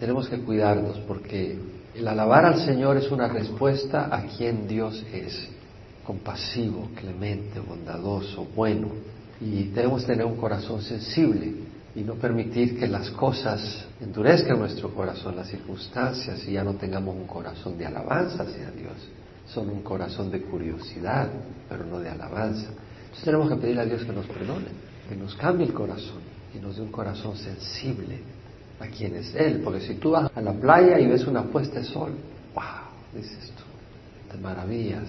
Tenemos 0.00 0.28
que 0.28 0.40
cuidarnos 0.40 0.98
porque 1.06 1.56
el 1.94 2.08
alabar 2.08 2.44
al 2.44 2.58
Señor 2.58 2.96
es 2.96 3.08
una 3.12 3.28
respuesta 3.28 4.08
a 4.10 4.22
quien 4.36 4.66
Dios 4.66 5.06
es, 5.12 5.48
compasivo, 6.04 6.88
clemente, 6.96 7.60
bondadoso, 7.60 8.48
bueno 8.56 9.13
y 9.40 9.64
debemos 9.64 10.06
tener 10.06 10.24
un 10.24 10.36
corazón 10.36 10.82
sensible 10.82 11.54
y 11.94 12.00
no 12.00 12.14
permitir 12.14 12.78
que 12.78 12.88
las 12.88 13.10
cosas 13.10 13.84
endurezcan 14.00 14.58
nuestro 14.58 14.92
corazón, 14.92 15.36
las 15.36 15.48
circunstancias, 15.48 16.46
y 16.46 16.52
ya 16.52 16.64
no 16.64 16.74
tengamos 16.74 17.14
un 17.14 17.26
corazón 17.26 17.78
de 17.78 17.86
alabanza 17.86 18.42
hacia 18.42 18.70
Dios. 18.70 18.94
Son 19.46 19.68
un 19.68 19.82
corazón 19.82 20.30
de 20.30 20.40
curiosidad, 20.42 21.28
pero 21.68 21.84
no 21.84 22.00
de 22.00 22.08
alabanza. 22.08 22.68
Entonces 23.04 23.24
tenemos 23.24 23.48
que 23.48 23.56
pedir 23.56 23.78
a 23.78 23.84
Dios 23.84 24.04
que 24.04 24.12
nos 24.12 24.26
perdone, 24.26 24.66
que 25.08 25.14
nos 25.14 25.34
cambie 25.36 25.66
el 25.66 25.72
corazón 25.72 26.20
y 26.54 26.58
nos 26.58 26.76
dé 26.76 26.82
un 26.82 26.90
corazón 26.90 27.36
sensible 27.36 28.18
a 28.80 28.86
quien 28.86 29.14
es 29.14 29.34
Él. 29.34 29.60
Porque 29.62 29.80
si 29.80 29.94
tú 29.94 30.12
vas 30.12 30.30
a 30.34 30.40
la 30.40 30.52
playa 30.52 30.98
y 30.98 31.06
ves 31.06 31.26
una 31.26 31.44
puesta 31.44 31.78
de 31.78 31.84
sol, 31.84 32.12
wow, 32.54 33.20
dices 33.20 33.52
tú, 33.56 34.32
te 34.32 34.38
maravillas. 34.38 35.08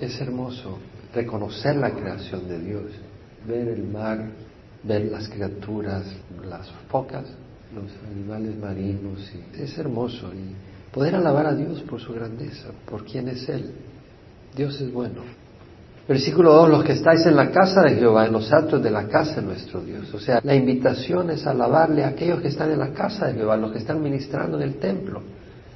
Es 0.00 0.20
hermoso 0.20 0.78
reconocer 1.14 1.76
la 1.76 1.90
creación 1.90 2.48
de 2.48 2.58
Dios 2.58 2.84
ver 3.46 3.68
el 3.68 3.84
mar 3.84 4.26
ver 4.84 5.06
las 5.06 5.28
criaturas, 5.28 6.04
las 6.48 6.70
focas, 6.88 7.24
los 7.74 7.90
animales 8.10 8.56
marinos. 8.58 9.30
Y 9.34 9.62
es 9.62 9.76
hermoso 9.78 10.30
y 10.32 10.92
poder 10.92 11.14
alabar 11.14 11.46
a 11.46 11.54
Dios 11.54 11.80
por 11.82 12.00
su 12.00 12.12
grandeza, 12.12 12.68
por 12.88 13.04
quién 13.04 13.28
es 13.28 13.48
Él. 13.48 13.72
Dios 14.54 14.80
es 14.80 14.92
bueno. 14.92 15.22
Versículo 16.06 16.52
2, 16.52 16.68
los 16.68 16.84
que 16.84 16.92
estáis 16.92 17.24
en 17.24 17.34
la 17.34 17.50
casa 17.50 17.80
de 17.80 17.94
Jehová, 17.94 18.26
en 18.26 18.32
los 18.34 18.52
atrios 18.52 18.82
de 18.82 18.90
la 18.90 19.08
casa 19.08 19.36
de 19.36 19.46
nuestro 19.46 19.80
Dios. 19.80 20.12
O 20.12 20.20
sea, 20.20 20.40
la 20.44 20.54
invitación 20.54 21.30
es 21.30 21.46
alabarle 21.46 22.04
a 22.04 22.08
aquellos 22.08 22.42
que 22.42 22.48
están 22.48 22.70
en 22.70 22.78
la 22.78 22.90
casa 22.92 23.26
de 23.26 23.34
Jehová, 23.34 23.56
los 23.56 23.72
que 23.72 23.78
están 23.78 24.02
ministrando 24.02 24.58
en 24.58 24.64
el 24.64 24.76
templo. 24.76 25.22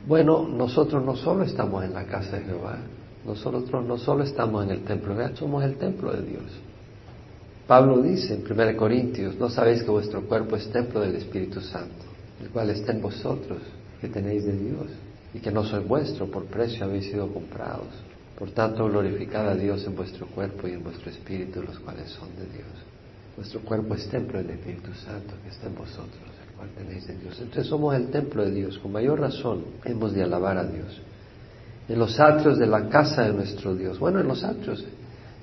Bueno, 0.06 0.46
nosotros 0.46 1.02
no 1.02 1.16
solo 1.16 1.44
estamos 1.44 1.82
en 1.82 1.94
la 1.94 2.04
casa 2.04 2.37
de 2.37 2.44
Jehová, 2.44 2.76
nosotros 3.25 3.64
no 3.87 3.96
solo 3.96 4.22
estamos 4.22 4.64
en 4.64 4.70
el 4.70 4.84
templo, 4.84 5.14
somos 5.34 5.64
el 5.64 5.76
templo 5.76 6.12
de 6.12 6.22
Dios. 6.22 6.67
Pablo 7.68 8.00
dice 8.00 8.32
en 8.32 8.50
1 8.50 8.76
Corintios, 8.78 9.38
no 9.38 9.50
sabéis 9.50 9.82
que 9.82 9.90
vuestro 9.90 10.22
cuerpo 10.22 10.56
es 10.56 10.72
templo 10.72 11.00
del 11.00 11.16
Espíritu 11.16 11.60
Santo, 11.60 12.06
el 12.40 12.48
cual 12.48 12.70
está 12.70 12.92
en 12.92 13.02
vosotros, 13.02 13.58
que 14.00 14.08
tenéis 14.08 14.46
de 14.46 14.54
Dios, 14.54 14.87
y 15.34 15.38
que 15.38 15.52
no 15.52 15.62
soy 15.62 15.84
vuestro, 15.84 16.30
por 16.30 16.46
precio 16.46 16.87
habéis 16.87 17.10
sido 17.10 17.30
comprados. 17.30 17.92
Por 18.38 18.52
tanto, 18.52 18.88
glorificad 18.88 19.50
a 19.50 19.54
Dios 19.54 19.84
en 19.87 19.94
vuestro 19.94 20.26
cuerpo 20.28 20.66
y 20.66 20.72
en 20.72 20.82
vuestro 20.82 21.10
espíritu, 21.10 21.60
los 21.62 21.78
cuales 21.80 22.08
son 22.08 22.30
de 22.37 22.46
Dios. 22.46 22.72
Vuestro 23.37 23.60
cuerpo 23.60 23.94
es 23.94 24.08
templo 24.08 24.38
del 24.38 24.48
Espíritu 24.48 24.94
Santo 24.94 25.34
que 25.42 25.50
está 25.50 25.66
en 25.66 25.75
vosotros, 25.75 26.22
el 26.48 26.56
cual 26.56 26.70
tenéis 26.70 27.06
de 27.06 27.18
Dios. 27.18 27.38
Entonces 27.38 27.66
somos 27.66 27.94
el 27.94 28.08
templo 28.08 28.46
de 28.46 28.50
Dios. 28.50 28.78
Con 28.78 28.92
mayor 28.92 29.20
razón 29.20 29.64
hemos 29.84 30.14
de 30.14 30.22
alabar 30.22 30.56
a 30.56 30.64
Dios. 30.64 31.02
En 31.87 31.98
los 31.98 32.18
atrios 32.18 32.58
de 32.58 32.66
la 32.66 32.88
casa 32.88 33.25
de 33.25 33.34
nuestro 33.34 33.75
Dios. 33.75 33.98
Bueno, 33.98 34.20
en 34.20 34.26
los 34.26 34.42
atrios 34.42 34.84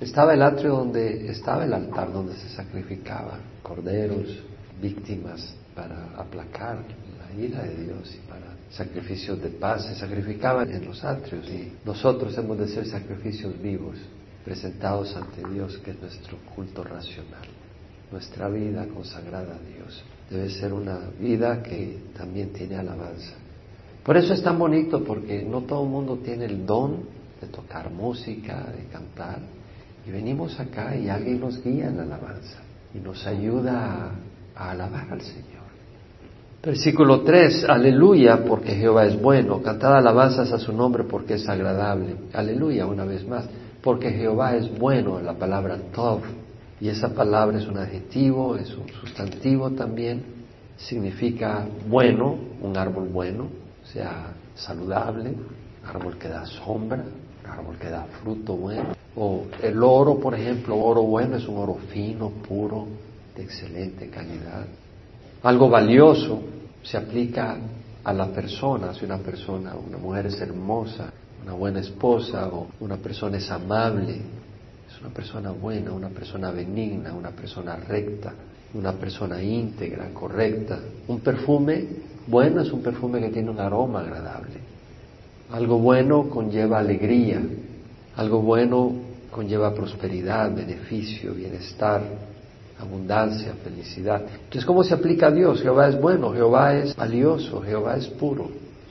estaba 0.00 0.34
el 0.34 0.42
atrio 0.42 0.76
donde 0.76 1.30
estaba 1.30 1.64
el 1.64 1.72
altar, 1.72 2.12
donde 2.12 2.34
se 2.34 2.48
sacrificaban 2.50 3.40
corderos, 3.62 4.42
víctimas 4.80 5.54
para 5.74 6.10
aplacar 6.16 6.78
la 7.18 7.42
ira 7.42 7.62
de 7.62 7.84
Dios 7.84 8.14
y 8.14 8.28
para 8.28 8.46
sacrificios 8.70 9.40
de 9.42 9.48
paz. 9.48 9.86
Se 9.86 9.94
sacrificaban 9.94 10.70
en 10.70 10.84
los 10.84 11.02
atrios 11.04 11.48
y 11.48 11.72
nosotros 11.84 12.36
hemos 12.36 12.58
de 12.58 12.68
ser 12.68 12.86
sacrificios 12.86 13.60
vivos, 13.60 13.96
presentados 14.44 15.16
ante 15.16 15.48
Dios, 15.48 15.78
que 15.78 15.92
es 15.92 16.00
nuestro 16.00 16.38
culto 16.54 16.84
racional. 16.84 17.46
Nuestra 18.12 18.48
vida 18.48 18.86
consagrada 18.86 19.56
a 19.56 19.58
Dios 19.58 20.04
debe 20.30 20.50
ser 20.50 20.72
una 20.72 20.98
vida 21.18 21.62
que 21.62 21.98
también 22.16 22.52
tiene 22.52 22.76
alabanza. 22.76 23.34
Por 24.04 24.16
eso 24.16 24.34
es 24.34 24.42
tan 24.42 24.58
bonito 24.58 25.02
porque 25.02 25.42
no 25.42 25.62
todo 25.62 25.82
el 25.82 25.90
mundo 25.90 26.18
tiene 26.18 26.44
el 26.44 26.64
don 26.64 27.02
de 27.40 27.48
tocar 27.48 27.90
música, 27.90 28.66
de 28.76 28.84
cantar. 28.84 29.40
Y 30.06 30.10
venimos 30.10 30.58
acá 30.60 30.94
y 30.94 31.08
alguien 31.08 31.40
nos 31.40 31.62
guía 31.62 31.88
en 31.88 31.96
la 31.96 32.04
alabanza 32.04 32.58
y 32.94 32.98
nos 32.98 33.26
ayuda 33.26 34.12
a, 34.54 34.70
alabar 34.70 35.08
al 35.10 35.20
Señor. 35.20 35.66
Versículo 36.62 37.22
3, 37.22 37.64
aleluya 37.68 38.44
porque 38.44 38.74
Jehová 38.74 39.06
es 39.06 39.20
bueno, 39.20 39.60
cantad 39.62 39.96
alabanzas 39.96 40.52
a 40.52 40.58
su 40.58 40.72
nombre 40.72 41.04
porque 41.04 41.34
es 41.34 41.48
agradable. 41.48 42.16
Aleluya 42.32 42.86
una 42.86 43.04
vez 43.04 43.26
más, 43.26 43.48
porque 43.82 44.10
Jehová 44.10 44.56
es 44.56 44.78
bueno, 44.78 45.20
la 45.20 45.34
palabra 45.34 45.76
tov. 45.92 46.20
Y 46.80 46.88
esa 46.88 47.08
palabra 47.08 47.58
es 47.58 47.66
un 47.66 47.78
adjetivo, 47.78 48.56
es 48.56 48.72
un 48.76 48.88
sustantivo 48.88 49.70
también, 49.70 50.22
significa 50.76 51.66
bueno, 51.88 52.36
un 52.62 52.76
árbol 52.76 53.08
bueno, 53.08 53.48
o 53.82 53.86
sea, 53.86 54.34
saludable, 54.54 55.34
árbol 55.84 56.18
que 56.18 56.28
da 56.28 56.44
sombra, 56.46 57.04
árbol 57.48 57.76
que 57.78 57.88
da 57.88 58.04
fruto 58.22 58.56
bueno. 58.56 59.05
O 59.16 59.44
el 59.62 59.82
oro, 59.82 60.20
por 60.20 60.34
ejemplo, 60.34 60.76
oro 60.76 61.02
bueno 61.02 61.36
es 61.36 61.48
un 61.48 61.56
oro 61.56 61.78
fino, 61.92 62.30
puro, 62.30 62.86
de 63.34 63.42
excelente 63.42 64.08
calidad. 64.08 64.66
Algo 65.42 65.68
valioso 65.68 66.40
se 66.82 66.96
aplica 66.96 67.56
a 68.04 68.12
la 68.12 68.26
persona, 68.28 68.94
si 68.94 69.04
una 69.04 69.18
persona, 69.18 69.74
una 69.74 69.98
mujer 69.98 70.26
es 70.26 70.40
hermosa, 70.40 71.12
una 71.42 71.54
buena 71.54 71.80
esposa 71.80 72.48
o 72.48 72.68
una 72.80 72.96
persona 72.96 73.36
es 73.38 73.50
amable, 73.50 74.20
es 74.88 75.00
una 75.00 75.10
persona 75.10 75.50
buena, 75.50 75.92
una 75.92 76.08
persona 76.08 76.50
benigna, 76.50 77.12
una 77.12 77.30
persona 77.30 77.76
recta, 77.76 78.32
una 78.74 78.92
persona 78.92 79.42
íntegra, 79.42 80.10
correcta. 80.12 80.78
Un 81.08 81.20
perfume 81.20 81.84
bueno 82.26 82.60
es 82.60 82.72
un 82.72 82.82
perfume 82.82 83.20
que 83.20 83.30
tiene 83.30 83.50
un 83.50 83.60
aroma 83.60 84.00
agradable. 84.00 84.58
Algo 85.50 85.78
bueno 85.78 86.28
conlleva 86.28 86.78
alegría, 86.78 87.40
algo 88.16 88.42
bueno 88.42 89.05
conlleva 89.36 89.74
prosperidad, 89.74 90.50
beneficio, 90.54 91.34
bienestar, 91.34 92.02
abundancia, 92.80 93.52
felicidad. 93.62 94.22
Entonces, 94.22 94.64
¿cómo 94.64 94.82
se 94.82 94.94
aplica 94.94 95.26
a 95.26 95.30
Dios? 95.30 95.60
Jehová 95.60 95.88
es 95.88 96.00
bueno, 96.00 96.32
Jehová 96.32 96.74
es 96.74 96.96
valioso, 96.96 97.60
Jehová 97.60 97.98
es 97.98 98.06
puro, 98.06 98.48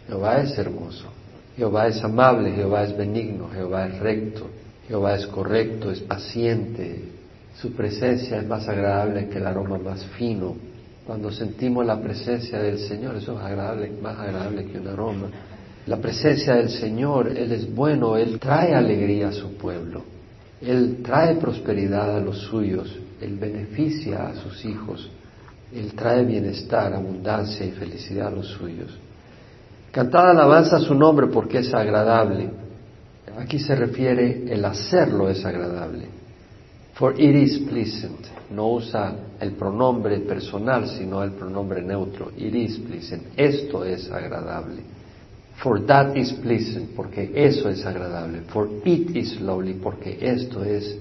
Jehová 0.07 0.37
es 0.41 0.55
hermoso, 0.55 1.07
Jehová 1.57 1.87
es 1.87 2.03
amable, 2.03 2.51
Jehová 2.51 2.83
es 2.83 2.95
benigno, 2.95 3.49
Jehová 3.51 3.87
es 3.87 3.99
recto, 3.99 4.47
Jehová 4.87 5.15
es 5.15 5.25
correcto, 5.25 5.89
es 5.89 6.01
paciente, 6.01 7.05
su 7.59 7.71
presencia 7.71 8.37
es 8.37 8.47
más 8.47 8.67
agradable 8.67 9.27
que 9.29 9.39
el 9.39 9.47
aroma 9.47 9.79
más 9.79 10.05
fino. 10.17 10.55
Cuando 11.07 11.31
sentimos 11.31 11.83
la 11.87 11.99
presencia 11.99 12.59
del 12.59 12.77
Señor, 12.77 13.15
eso 13.15 13.33
es 13.33 13.43
agradable, 13.43 13.91
más 13.99 14.19
agradable 14.19 14.65
que 14.65 14.77
un 14.77 14.89
aroma. 14.89 15.27
La 15.87 15.97
presencia 15.97 16.55
del 16.55 16.69
Señor, 16.69 17.29
Él 17.29 17.51
es 17.51 17.73
bueno, 17.73 18.15
Él 18.15 18.39
trae 18.39 18.75
alegría 18.75 19.29
a 19.29 19.31
su 19.31 19.55
pueblo, 19.55 20.03
Él 20.61 20.99
trae 21.03 21.35
prosperidad 21.35 22.15
a 22.15 22.19
los 22.19 22.39
suyos, 22.39 22.97
Él 23.21 23.37
beneficia 23.37 24.27
a 24.27 24.35
sus 24.35 24.63
hijos, 24.65 25.09
Él 25.73 25.93
trae 25.93 26.23
bienestar, 26.23 26.93
abundancia 26.93 27.65
y 27.65 27.71
felicidad 27.71 28.27
a 28.27 28.31
los 28.31 28.47
suyos. 28.47 28.97
Cantad 29.91 30.31
alabanza 30.31 30.77
a 30.77 30.81
su 30.81 30.93
nombre 30.93 31.27
porque 31.27 31.59
es 31.59 31.73
agradable. 31.73 32.49
Aquí 33.37 33.59
se 33.59 33.75
refiere 33.75 34.43
el 34.51 34.63
hacerlo 34.63 35.29
es 35.29 35.45
agradable. 35.45 36.07
For 36.95 37.13
it 37.19 37.35
is 37.35 37.59
pleasant. 37.59 38.25
No 38.51 38.69
usa 38.69 39.13
el 39.39 39.51
pronombre 39.51 40.19
personal, 40.19 40.87
sino 40.87 41.21
el 41.23 41.31
pronombre 41.31 41.81
neutro. 41.81 42.31
It 42.37 42.55
is 42.55 42.79
pleasant. 42.79 43.23
Esto 43.35 43.83
es 43.83 44.09
agradable. 44.09 44.81
For 45.61 45.85
that 45.85 46.15
is 46.17 46.33
pleasant, 46.33 46.95
porque 46.95 47.31
eso 47.33 47.69
es 47.69 47.85
agradable. 47.85 48.41
For 48.49 48.67
it 48.83 49.15
is 49.15 49.39
lovely, 49.39 49.73
porque 49.73 50.17
esto 50.21 50.63
es 50.63 50.97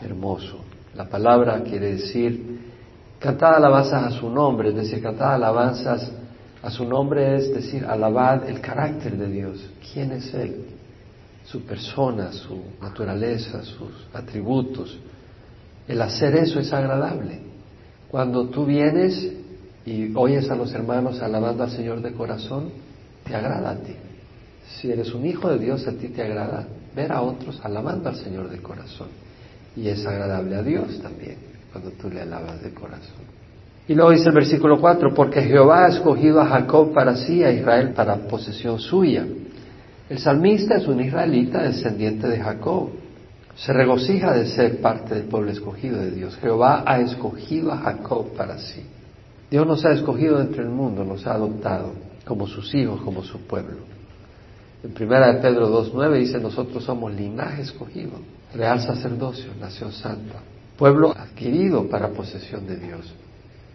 hermoso. 0.00 0.60
La 0.94 1.08
palabra 1.08 1.62
quiere 1.62 1.92
decir 1.92 2.60
cantar 3.18 3.54
alabanzas 3.54 4.04
a 4.04 4.10
su 4.10 4.28
nombre, 4.30 4.68
es 4.68 4.74
decir, 4.76 5.02
cantar 5.02 5.34
alabanzas 5.34 6.12
a 6.62 6.70
su 6.70 6.84
nombre 6.84 7.36
es 7.36 7.54
decir, 7.54 7.84
alabar 7.84 8.44
el 8.48 8.60
carácter 8.60 9.16
de 9.16 9.30
Dios. 9.30 9.70
¿Quién 9.92 10.12
es 10.12 10.34
Él? 10.34 10.66
Su 11.44 11.62
persona, 11.62 12.32
su 12.32 12.60
naturaleza, 12.82 13.62
sus 13.62 13.92
atributos. 14.12 14.98
El 15.86 16.02
hacer 16.02 16.34
eso 16.34 16.58
es 16.58 16.72
agradable. 16.72 17.40
Cuando 18.10 18.48
tú 18.48 18.66
vienes 18.66 19.32
y 19.84 20.12
oyes 20.16 20.50
a 20.50 20.56
los 20.56 20.72
hermanos 20.72 21.22
alabando 21.22 21.62
al 21.62 21.70
Señor 21.70 22.02
de 22.02 22.12
corazón, 22.12 22.70
te 23.26 23.34
agrada 23.34 23.70
a 23.70 23.76
ti. 23.76 23.94
Si 24.76 24.90
eres 24.90 25.12
un 25.14 25.24
hijo 25.26 25.48
de 25.50 25.58
Dios, 25.58 25.86
a 25.86 25.92
ti 25.92 26.08
te 26.08 26.22
agrada 26.22 26.66
ver 26.94 27.12
a 27.12 27.22
otros 27.22 27.60
alabando 27.62 28.08
al 28.08 28.16
Señor 28.16 28.48
de 28.48 28.58
corazón. 28.58 29.08
Y 29.76 29.88
es 29.88 30.04
agradable 30.06 30.56
a 30.56 30.62
Dios 30.62 31.00
también 31.00 31.36
cuando 31.70 31.90
tú 31.90 32.08
le 32.08 32.22
alabas 32.22 32.62
de 32.62 32.72
corazón. 32.72 33.36
Y 33.88 33.94
luego 33.94 34.10
dice 34.10 34.28
el 34.28 34.34
versículo 34.34 34.80
4, 34.80 35.14
porque 35.14 35.42
Jehová 35.42 35.84
ha 35.84 35.88
escogido 35.88 36.40
a 36.40 36.46
Jacob 36.46 36.92
para 36.92 37.14
sí, 37.16 37.44
a 37.44 37.52
Israel 37.52 37.92
para 37.94 38.16
posesión 38.16 38.78
suya. 38.80 39.24
El 40.08 40.18
salmista 40.18 40.76
es 40.76 40.86
un 40.88 41.00
israelita 41.00 41.62
descendiente 41.62 42.26
de 42.26 42.40
Jacob. 42.40 42.90
Se 43.54 43.72
regocija 43.72 44.32
de 44.32 44.46
ser 44.46 44.80
parte 44.80 45.14
del 45.14 45.24
pueblo 45.24 45.50
escogido 45.50 45.98
de 45.98 46.10
Dios. 46.10 46.36
Jehová 46.36 46.82
ha 46.86 47.00
escogido 47.00 47.72
a 47.72 47.78
Jacob 47.78 48.34
para 48.36 48.58
sí. 48.58 48.82
Dios 49.50 49.66
nos 49.66 49.84
ha 49.84 49.92
escogido 49.92 50.40
entre 50.40 50.62
el 50.62 50.70
mundo, 50.70 51.04
nos 51.04 51.26
ha 51.26 51.34
adoptado 51.34 51.92
como 52.26 52.46
sus 52.48 52.74
hijos, 52.74 53.00
como 53.02 53.22
su 53.22 53.38
pueblo. 53.46 53.78
En 54.82 54.92
primera 54.92 55.32
de 55.32 55.40
Pedro 55.40 55.70
2.9 55.70 56.18
dice, 56.18 56.38
nosotros 56.38 56.84
somos 56.84 57.14
linaje 57.14 57.62
escogido, 57.62 58.12
real 58.54 58.80
sacerdocio, 58.80 59.52
nación 59.58 59.92
santa, 59.92 60.40
pueblo 60.76 61.12
adquirido 61.16 61.88
para 61.88 62.10
posesión 62.10 62.66
de 62.66 62.76
Dios, 62.76 63.12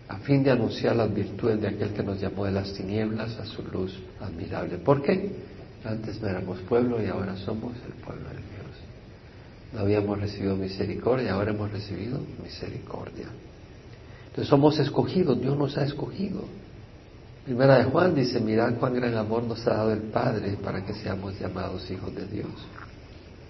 a 0.07 0.17
fin 0.17 0.43
de 0.43 0.51
anunciar 0.51 0.95
las 0.95 1.13
virtudes 1.13 1.61
de 1.61 1.69
aquel 1.69 1.93
que 1.93 2.03
nos 2.03 2.19
llamó 2.19 2.45
de 2.45 2.51
las 2.51 2.73
tinieblas 2.73 3.37
a 3.39 3.45
su 3.45 3.63
luz 3.63 3.97
admirable. 4.19 4.77
¿Por 4.77 5.01
qué? 5.01 5.31
Antes 5.85 6.21
no 6.21 6.27
éramos 6.27 6.59
pueblo 6.59 7.01
y 7.01 7.07
ahora 7.07 7.35
somos 7.37 7.73
el 7.87 7.93
pueblo 8.03 8.27
de 8.29 8.35
Dios. 8.35 8.51
No 9.73 9.79
habíamos 9.79 10.19
recibido 10.19 10.55
misericordia, 10.57 11.33
ahora 11.33 11.51
hemos 11.51 11.71
recibido 11.71 12.19
misericordia. 12.43 13.27
Entonces 14.27 14.49
somos 14.49 14.77
escogidos, 14.79 15.39
Dios 15.41 15.57
nos 15.57 15.77
ha 15.77 15.85
escogido. 15.85 16.43
Primera 17.45 17.79
de 17.79 17.85
Juan 17.85 18.13
dice, 18.13 18.39
mirad 18.39 18.75
cuán 18.75 18.93
gran 18.93 19.15
amor 19.15 19.43
nos 19.43 19.65
ha 19.65 19.73
dado 19.73 19.91
el 19.93 20.01
Padre 20.03 20.57
para 20.63 20.85
que 20.85 20.93
seamos 20.93 21.39
llamados 21.39 21.89
hijos 21.89 22.13
de 22.13 22.25
Dios. 22.25 22.51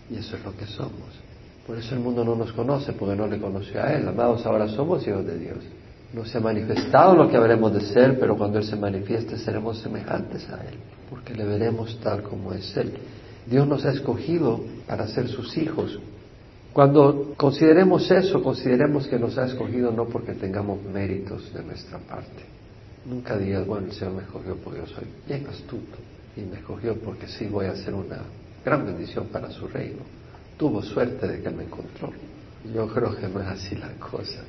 Y 0.10 0.16
eso 0.16 0.38
es 0.38 0.46
lo 0.46 0.56
que 0.56 0.66
somos. 0.66 1.10
Por 1.68 1.78
eso 1.78 1.94
el 1.96 2.02
mundo 2.02 2.24
no 2.24 2.36
nos 2.36 2.54
conoce, 2.54 2.94
porque 2.94 3.16
no 3.16 3.28
le 3.28 3.40
conoció 3.40 3.84
a 3.84 3.94
Él. 3.94 4.08
Amados, 4.08 4.46
ahora 4.46 4.68
somos 4.70 5.06
hijos 5.06 5.26
de 5.26 5.38
Dios. 5.38 5.58
No 6.14 6.26
se 6.26 6.38
ha 6.38 6.42
manifestado 6.42 7.16
lo 7.16 7.30
que 7.30 7.36
habremos 7.36 7.74
de 7.74 7.82
ser, 7.82 8.18
pero 8.18 8.38
cuando 8.38 8.60
Él 8.60 8.66
se 8.66 8.78
manifieste 8.78 9.38
seremos 9.38 9.80
semejantes 9.80 10.50
a 10.50 10.62
Él, 10.64 10.78
porque 11.10 11.34
le 11.34 11.46
veremos 11.46 12.00
tal 12.02 12.24
como 12.24 12.54
es 12.54 12.76
Él. 12.78 12.94
Dios 13.46 13.68
nos 13.68 13.86
ha 13.86 13.92
escogido 13.92 14.62
para 14.88 15.08
ser 15.08 15.28
sus 15.28 15.58
hijos. 15.58 16.00
Cuando 16.74 17.34
consideremos 17.36 18.10
eso, 18.10 18.42
consideremos 18.42 19.08
que 19.08 19.20
nos 19.20 19.38
ha 19.38 19.46
escogido 19.46 19.92
no 19.92 20.06
porque 20.06 20.34
tengamos 20.34 20.82
méritos 20.84 21.54
de 21.54 21.64
nuestra 21.64 21.98
parte. 22.00 22.61
Nunca 23.06 23.38
digas, 23.38 23.66
bueno, 23.66 23.88
el 23.88 23.94
Señor 23.94 24.14
me 24.14 24.22
escogió 24.24 24.56
porque 24.58 24.80
yo 24.80 24.88
soy 24.88 25.06
bien 25.28 25.48
astuto 25.48 25.98
y 26.36 26.42
me 26.42 26.58
escogió 26.58 26.96
porque 27.00 27.28
sí 27.28 27.48
voy 27.48 27.66
a 27.66 27.76
ser 27.76 27.94
una 27.94 28.20
gran 28.64 28.86
bendición 28.86 29.28
para 29.28 29.50
su 29.50 29.68
reino. 29.68 30.02
Tuvo 30.58 30.84
suerte 30.84 31.28
de 31.28 31.42
que 31.42 31.50
me 31.50 31.64
encontró. 31.64 32.12
Yo 32.74 32.88
creo 32.88 33.16
que 33.16 33.28
no 33.28 33.42
es 33.42 33.48
así 33.48 33.76
la 33.76 33.90
cosa. 33.94 34.44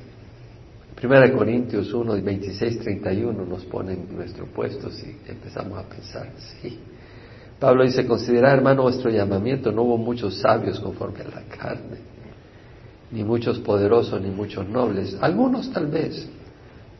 Primera 0.95 1.31
Corintios 1.33 1.91
1, 1.91 2.21
26, 2.21 2.79
31 2.79 3.45
nos 3.45 3.65
pone 3.65 3.93
en 3.93 4.15
nuestro 4.15 4.45
puesto 4.45 4.91
si 4.91 5.17
empezamos 5.27 5.79
a 5.79 5.83
pensar, 5.83 6.29
sí. 6.61 6.79
Pablo 7.59 7.83
dice, 7.83 8.05
considera 8.05 8.53
hermano 8.53 8.83
vuestro 8.83 9.09
llamamiento, 9.09 9.71
no 9.71 9.83
hubo 9.83 9.97
muchos 9.97 10.39
sabios 10.39 10.79
conforme 10.79 11.21
a 11.21 11.29
la 11.29 11.41
carne, 11.43 11.97
ni 13.11 13.23
muchos 13.23 13.59
poderosos, 13.59 14.21
ni 14.21 14.29
muchos 14.29 14.67
nobles, 14.67 15.17
algunos 15.19 15.71
tal 15.71 15.87
vez, 15.87 16.27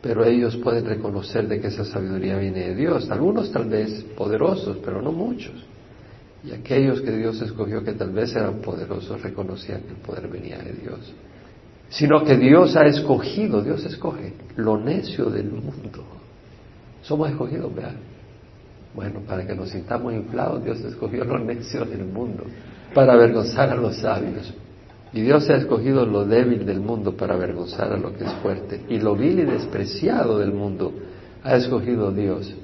pero 0.04 0.22
ellos 0.22 0.54
pueden 0.58 0.84
reconocer 0.84 1.48
de 1.48 1.58
que 1.58 1.68
esa 1.68 1.82
sabiduría 1.82 2.36
viene 2.36 2.68
de 2.68 2.74
Dios, 2.74 3.10
algunos 3.10 3.50
tal 3.50 3.70
vez 3.70 4.04
poderosos, 4.14 4.76
pero 4.84 5.00
no 5.00 5.12
muchos. 5.12 5.54
Y 6.44 6.52
aquellos 6.52 7.00
que 7.00 7.10
Dios 7.10 7.40
escogió 7.40 7.82
que 7.82 7.94
tal 7.94 8.12
vez 8.12 8.36
eran 8.36 8.60
poderosos 8.60 9.22
reconocían 9.22 9.80
que 9.80 9.92
el 9.92 9.96
poder 9.96 10.28
venía 10.28 10.58
de 10.58 10.74
Dios. 10.74 11.14
Sino 11.88 12.22
que 12.22 12.36
Dios 12.36 12.76
ha 12.76 12.84
escogido, 12.84 13.62
Dios 13.62 13.82
escoge 13.86 14.34
lo 14.56 14.76
necio 14.76 15.30
del 15.30 15.50
mundo. 15.50 16.04
Somos 17.00 17.30
escogidos, 17.30 17.74
vean. 17.74 17.96
Bueno, 18.94 19.20
para 19.26 19.46
que 19.46 19.54
nos 19.54 19.70
sintamos 19.70 20.12
inflados, 20.12 20.62
Dios 20.62 20.80
escogió 20.80 21.24
lo 21.24 21.38
necio 21.38 21.82
del 21.86 22.04
mundo 22.04 22.44
para 22.92 23.14
avergonzar 23.14 23.70
a 23.70 23.74
los 23.74 23.96
sabios. 23.96 24.52
Y 25.14 25.22
Dios 25.22 25.48
ha 25.48 25.56
escogido 25.56 26.04
lo 26.04 26.24
débil 26.24 26.66
del 26.66 26.80
mundo 26.80 27.16
para 27.16 27.34
avergonzar 27.34 27.92
a 27.92 27.96
lo 27.96 28.12
que 28.14 28.24
es 28.24 28.32
fuerte. 28.42 28.80
Y 28.88 28.98
lo 28.98 29.14
vil 29.14 29.38
y 29.38 29.44
despreciado 29.44 30.38
del 30.38 30.52
mundo 30.52 30.92
ha 31.42 31.56
escogido 31.56 32.10
Dios 32.10 32.54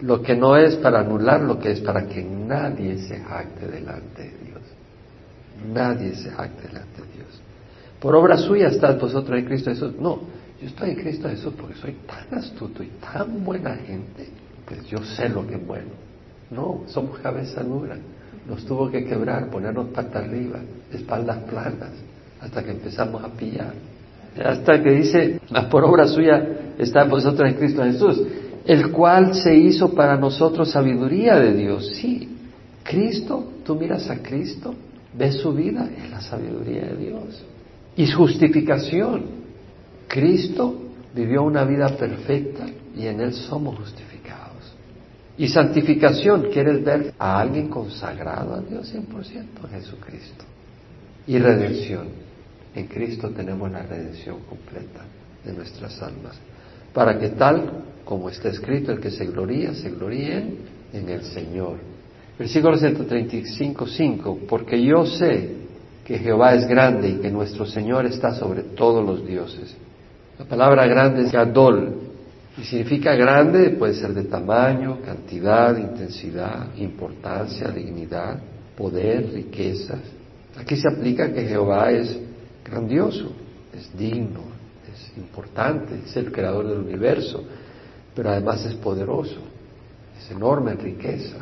lo 0.00 0.20
que 0.22 0.36
no 0.36 0.56
es 0.56 0.76
para 0.76 1.00
anular 1.00 1.40
lo 1.40 1.58
que 1.58 1.70
es 1.70 1.80
para 1.80 2.06
que 2.06 2.22
nadie 2.22 2.98
se 2.98 3.16
jacte 3.20 3.66
delante 3.66 4.22
de 4.22 4.38
Dios. 4.44 4.62
Nadie 5.72 6.14
se 6.14 6.30
jacte 6.30 6.68
delante 6.68 7.02
de 7.02 7.12
Dios. 7.14 7.40
Por 8.00 8.14
obra 8.14 8.36
suya 8.36 8.68
estás 8.68 9.00
vosotros 9.00 9.38
en 9.38 9.46
Cristo 9.46 9.70
Jesús. 9.70 9.94
No, 9.98 10.20
yo 10.60 10.66
estoy 10.66 10.90
en 10.90 10.96
Cristo 10.96 11.28
Jesús 11.28 11.54
porque 11.58 11.74
soy 11.76 11.96
tan 12.06 12.38
astuto 12.38 12.82
y 12.82 12.88
tan 13.00 13.44
buena 13.44 13.76
gente, 13.76 14.28
pues 14.66 14.84
yo 14.86 14.98
sé 14.98 15.28
lo 15.28 15.46
que 15.46 15.54
es 15.54 15.66
bueno. 15.66 15.92
No, 16.50 16.82
somos 16.86 17.18
cabeza 17.20 17.62
dura. 17.62 17.96
Nos 18.48 18.64
tuvo 18.66 18.90
que 18.90 19.04
quebrar, 19.04 19.50
ponernos 19.50 19.88
pata 19.88 20.18
arriba, 20.18 20.60
espaldas 20.92 21.38
planas, 21.44 21.90
hasta 22.40 22.62
que 22.62 22.72
empezamos 22.72 23.24
a 23.24 23.28
pillar. 23.28 23.72
Hasta 24.44 24.82
que 24.82 24.90
dice, 24.90 25.40
por 25.70 25.84
obra 25.84 26.06
suya 26.06 26.46
está 26.78 27.04
vosotros 27.04 27.48
en 27.48 27.54
Cristo 27.54 27.84
Jesús 27.84 28.20
el 28.64 28.90
cual 28.90 29.34
se 29.34 29.54
hizo 29.54 29.94
para 29.94 30.16
nosotros 30.16 30.70
sabiduría 30.70 31.38
de 31.38 31.54
Dios. 31.54 31.86
Sí, 31.96 32.28
Cristo, 32.82 33.52
tú 33.64 33.74
miras 33.74 34.08
a 34.10 34.22
Cristo, 34.22 34.74
ves 35.16 35.36
su 35.36 35.52
vida, 35.52 35.88
es 35.96 36.10
la 36.10 36.20
sabiduría 36.20 36.86
de 36.86 36.96
Dios. 36.96 37.44
Y 37.96 38.06
justificación. 38.10 39.44
Cristo 40.08 40.76
vivió 41.14 41.42
una 41.42 41.64
vida 41.64 41.88
perfecta 41.88 42.66
y 42.96 43.06
en 43.06 43.20
Él 43.20 43.32
somos 43.32 43.76
justificados. 43.76 44.13
Y 45.36 45.48
santificación, 45.48 46.48
¿quieres 46.52 46.84
ver 46.84 47.14
a 47.18 47.40
alguien 47.40 47.68
consagrado 47.68 48.54
a 48.54 48.60
Dios 48.60 48.94
100%? 48.94 49.68
Jesucristo. 49.70 50.44
Y 51.26 51.38
redención. 51.38 52.08
En 52.74 52.86
Cristo 52.86 53.30
tenemos 53.30 53.70
la 53.70 53.82
redención 53.82 54.40
completa 54.48 55.00
de 55.44 55.52
nuestras 55.52 56.00
almas. 56.02 56.38
Para 56.92 57.18
que 57.18 57.30
tal 57.30 57.84
como 58.04 58.28
está 58.28 58.48
escrito, 58.48 58.92
el 58.92 59.00
que 59.00 59.10
se 59.10 59.26
gloría, 59.26 59.74
se 59.74 59.90
gloríe 59.90 60.44
en 60.92 61.08
el 61.08 61.22
Señor. 61.22 61.78
Versículo 62.38 62.76
135, 62.76 63.86
5, 63.86 64.38
porque 64.48 64.82
yo 64.82 65.06
sé 65.06 65.64
que 66.04 66.18
Jehová 66.18 66.54
es 66.54 66.66
grande 66.66 67.08
y 67.08 67.14
que 67.14 67.30
nuestro 67.30 67.64
Señor 67.64 68.06
está 68.06 68.34
sobre 68.34 68.62
todos 68.62 69.04
los 69.04 69.26
dioses. 69.26 69.74
La 70.38 70.44
palabra 70.44 70.86
grande 70.86 71.22
es 71.22 71.32
Gadol, 71.32 71.94
y 72.56 72.62
significa 72.62 73.14
grande, 73.14 73.70
puede 73.70 73.94
ser 73.94 74.14
de 74.14 74.24
tamaño, 74.24 75.00
cantidad, 75.04 75.76
intensidad, 75.76 76.74
importancia, 76.76 77.68
dignidad, 77.68 78.38
poder, 78.76 79.32
riquezas. 79.32 80.00
Aquí 80.56 80.76
se 80.76 80.88
aplica 80.88 81.32
que 81.32 81.46
Jehová 81.46 81.90
es 81.90 82.16
grandioso, 82.64 83.32
es 83.72 83.96
digno, 83.98 84.42
es 84.92 85.16
importante, 85.16 86.00
es 86.06 86.16
el 86.16 86.30
creador 86.30 86.68
del 86.68 86.78
universo, 86.78 87.42
pero 88.14 88.30
además 88.30 88.64
es 88.64 88.74
poderoso, 88.74 89.40
es 90.16 90.30
enorme 90.30 90.72
en 90.72 90.78
riqueza, 90.78 91.38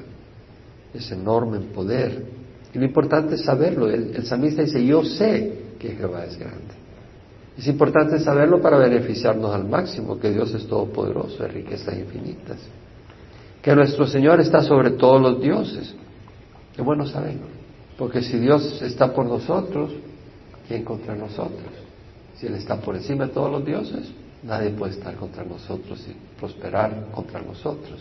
es 0.94 1.12
enorme 1.12 1.58
en 1.58 1.64
poder. 1.64 2.24
Y 2.72 2.78
lo 2.78 2.86
importante 2.86 3.34
es 3.34 3.44
saberlo. 3.44 3.86
El, 3.90 4.16
el 4.16 4.24
salmista 4.24 4.62
dice, 4.62 4.82
yo 4.82 5.04
sé 5.04 5.74
que 5.78 5.90
Jehová 5.90 6.24
es 6.24 6.38
grande. 6.38 6.81
Es 7.56 7.66
importante 7.66 8.18
saberlo 8.18 8.60
para 8.60 8.78
beneficiarnos 8.78 9.54
al 9.54 9.68
máximo, 9.68 10.18
que 10.18 10.30
Dios 10.30 10.54
es 10.54 10.66
todopoderoso, 10.66 11.42
de 11.42 11.48
riquezas 11.48 11.96
infinitas. 11.96 12.58
Que 13.60 13.74
nuestro 13.74 14.06
Señor 14.06 14.40
está 14.40 14.62
sobre 14.62 14.90
todos 14.92 15.20
los 15.20 15.40
dioses. 15.40 15.94
Qué 16.74 16.82
bueno 16.82 17.06
saberlo. 17.06 17.46
Porque 17.98 18.22
si 18.22 18.38
Dios 18.38 18.80
está 18.82 19.12
por 19.12 19.26
nosotros, 19.26 19.92
¿quién 20.66 20.82
contra 20.84 21.14
nosotros? 21.14 21.68
Si 22.36 22.46
Él 22.46 22.54
está 22.54 22.80
por 22.80 22.96
encima 22.96 23.26
de 23.26 23.32
todos 23.32 23.52
los 23.52 23.64
dioses, 23.64 24.10
Nadie 24.42 24.70
puede 24.70 24.94
estar 24.94 25.14
contra 25.14 25.44
nosotros 25.44 26.04
y 26.08 26.40
prosperar 26.40 27.06
contra 27.12 27.40
nosotros. 27.40 28.00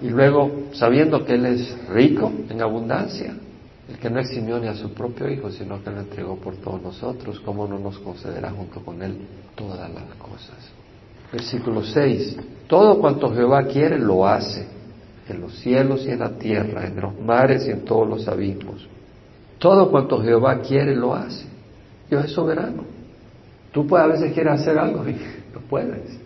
Y 0.00 0.08
luego, 0.08 0.68
sabiendo 0.72 1.24
que 1.24 1.34
Él 1.34 1.46
es 1.46 1.88
rico 1.88 2.32
en 2.48 2.62
abundancia, 2.62 3.34
el 3.88 3.98
que 3.98 4.10
no 4.10 4.20
eximió 4.20 4.58
ni 4.58 4.68
a 4.68 4.74
su 4.74 4.92
propio 4.92 5.28
Hijo, 5.28 5.50
sino 5.50 5.82
que 5.82 5.90
lo 5.90 6.00
entregó 6.00 6.36
por 6.36 6.56
todos 6.56 6.80
nosotros, 6.80 7.40
¿cómo 7.40 7.66
no 7.66 7.78
nos 7.78 7.98
concederá 7.98 8.50
junto 8.50 8.80
con 8.80 9.02
Él 9.02 9.16
todas 9.54 9.90
las 9.92 10.14
cosas? 10.16 10.56
Versículo 11.32 11.82
6. 11.82 12.36
Todo 12.68 13.00
cuanto 13.00 13.34
Jehová 13.34 13.64
quiere 13.64 13.98
lo 13.98 14.26
hace, 14.26 14.66
en 15.28 15.40
los 15.40 15.58
cielos 15.58 16.04
y 16.06 16.10
en 16.10 16.20
la 16.20 16.30
tierra, 16.38 16.86
en 16.86 17.00
los 17.00 17.18
mares 17.20 17.66
y 17.66 17.70
en 17.70 17.84
todos 17.84 18.08
los 18.08 18.28
abismos. 18.28 18.86
Todo 19.58 19.90
cuanto 19.90 20.22
Jehová 20.22 20.60
quiere 20.60 20.94
lo 20.94 21.14
hace. 21.14 21.46
Dios 22.08 22.24
es 22.24 22.32
soberano. 22.32 22.84
Tú 23.72 23.86
puedes, 23.86 24.04
a 24.04 24.08
veces 24.08 24.32
quieres 24.32 24.60
hacer 24.60 24.78
algo 24.78 25.08
y 25.08 25.12
no 25.54 25.60
puedes. 25.68 26.18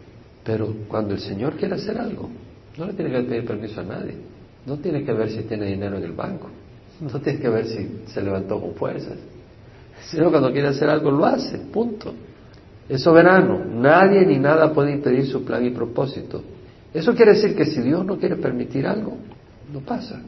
Pero 0.44 0.74
cuando 0.88 1.14
el 1.14 1.20
Señor 1.20 1.54
quiere 1.56 1.74
hacer 1.74 1.98
algo, 1.98 2.28
no 2.76 2.86
le 2.86 2.92
tiene 2.92 3.10
que 3.10 3.22
pedir 3.22 3.46
permiso 3.46 3.80
a 3.80 3.84
nadie. 3.84 4.14
No 4.66 4.76
tiene 4.78 5.04
que 5.04 5.12
ver 5.12 5.30
si 5.30 5.42
tiene 5.44 5.66
dinero 5.66 5.96
en 5.96 6.04
el 6.04 6.12
banco. 6.12 6.48
No 7.00 7.20
tiene 7.20 7.38
que 7.38 7.48
ver 7.48 7.66
si 7.66 8.02
se 8.06 8.22
levantó 8.22 8.60
con 8.60 8.74
fuerzas. 8.74 9.18
Sino 10.08 10.30
cuando 10.30 10.52
quiere 10.52 10.68
hacer 10.68 10.88
algo, 10.88 11.10
lo 11.10 11.24
hace. 11.26 11.58
Punto. 11.58 12.14
Es 12.88 13.02
soberano. 13.02 13.64
Nadie 13.64 14.24
ni 14.24 14.38
nada 14.38 14.72
puede 14.72 14.92
impedir 14.92 15.26
su 15.26 15.44
plan 15.44 15.64
y 15.64 15.70
propósito. 15.70 16.42
Eso 16.94 17.14
quiere 17.14 17.32
decir 17.32 17.54
que 17.54 17.66
si 17.66 17.80
Dios 17.80 18.04
no 18.04 18.18
quiere 18.18 18.36
permitir 18.36 18.86
algo, 18.86 19.16
no 19.72 19.80
pasa. 19.80 20.20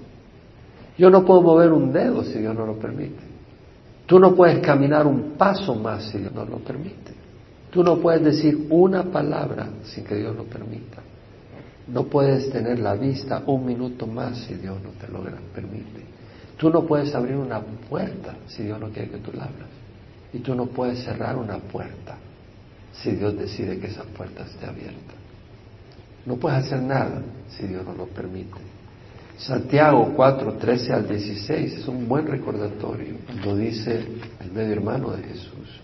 Yo 0.99 1.11
no 1.11 1.25
puedo 1.25 1.41
mover 1.41 1.73
un 1.73 1.93
dedo 1.93 2.25
si 2.25 2.39
Dios 2.39 2.55
no 2.55 2.67
lo 2.67 2.75
permite. 2.79 3.23
Tú 4.07 4.19
no 4.19 4.35
puedes 4.35 4.59
caminar 4.59 5.07
un 5.07 5.35
paso 5.39 5.75
más 5.75 6.05
si 6.05 6.19
Dios 6.19 6.33
no 6.33 6.45
lo 6.45 6.59
permite. 6.59 7.13
Tú 7.71 7.85
no 7.85 7.99
puedes 7.99 8.25
decir 8.25 8.67
una 8.71 9.05
palabra 9.05 9.69
sin 9.85 10.05
que 10.05 10.17
Dios 10.17 10.35
lo 10.35 10.45
permita. 10.45 11.03
No 11.87 12.05
puedes 12.05 12.51
tener 12.51 12.81
la 12.81 12.95
vista 12.95 13.43
un 13.47 13.65
minuto 13.65 14.07
más 14.07 14.39
si 14.39 14.55
Dios 14.55 14.77
no 14.83 14.91
te 14.91 15.11
lo 15.13 15.21
permite. 15.55 16.18
Tú 16.59 16.71
no 16.71 16.85
puedes 16.85 17.15
abrir 17.15 17.37
una 17.37 17.61
puerta 17.61 18.35
si 18.49 18.65
Dios 18.65 18.81
no 18.81 18.89
quiere 18.89 19.11
que 19.11 19.19
tú 19.19 19.33
la 19.33 19.45
abras. 19.45 19.69
Y 20.33 20.41
tú 20.41 20.55
no 20.55 20.67
puedes 20.67 21.03
cerrar 21.05 21.37
una 21.37 21.59
puerta 21.59 22.17
si 22.93 23.13
Dios 23.13 23.39
decide 23.39 23.79
que 23.79 23.87
esa 23.87 24.03
puerta 24.03 24.45
esté 24.45 24.67
abierta. 24.67 25.15
No 26.27 26.37
puedes 26.37 26.67
hacer 26.67 26.83
nada 26.83 27.23
si 27.49 27.67
Dios 27.67 27.85
no 27.87 27.95
lo 27.95 28.07
permite. 28.07 28.59
Santiago 29.39 30.13
4, 30.17 30.55
13 30.55 30.93
al 30.93 31.09
16 31.09 31.75
es 31.75 31.89
un 31.89 32.09
buen 32.09 32.27
recordatorio. 32.27 33.15
Lo 33.45 33.57
dice 33.57 34.05
el 34.41 34.51
medio 34.53 34.73
hermano 34.73 35.13
de 35.13 35.23
Jesús. 35.23 35.81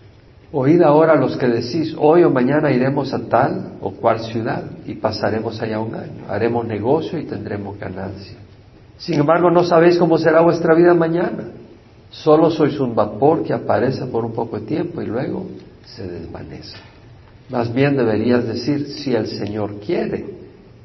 Oíd 0.51 0.83
ahora 0.83 1.15
los 1.15 1.37
que 1.37 1.47
decís, 1.47 1.95
hoy 1.99 2.25
o 2.25 2.31
mañana 2.31 2.73
iremos 2.73 3.13
a 3.15 3.21
tal 3.29 3.77
o 3.81 3.93
cual 3.93 4.21
ciudad 4.21 4.65
y 4.87 4.95
pasaremos 4.95 5.61
allá 5.63 5.79
un 5.79 5.95
año. 5.95 6.25
Haremos 6.29 6.67
negocio 6.67 7.19
y 7.19 7.25
tendremos 7.25 7.79
ganancia. 7.79 8.39
Sin 8.99 9.21
embargo, 9.21 9.51
no 9.51 9.65
sabéis 9.65 9.99
cómo 9.99 10.19
será 10.19 10.41
vuestra 10.41 10.75
vida 10.75 10.95
mañana. 10.95 11.49
Solo 12.11 12.51
sois 12.51 12.79
un 12.79 12.95
vapor 12.95 13.43
que 13.43 13.53
aparece 13.53 14.07
por 14.07 14.25
un 14.25 14.33
poco 14.33 14.59
de 14.61 14.67
tiempo 14.67 15.03
y 15.03 15.07
luego 15.07 15.47
se 15.85 16.07
desvanece. 16.07 16.77
Más 17.51 17.73
bien 17.73 17.97
deberías 17.97 18.47
decir, 18.47 18.87
si 18.87 19.15
el 19.15 19.27
Señor 19.27 19.81
quiere, 19.81 20.25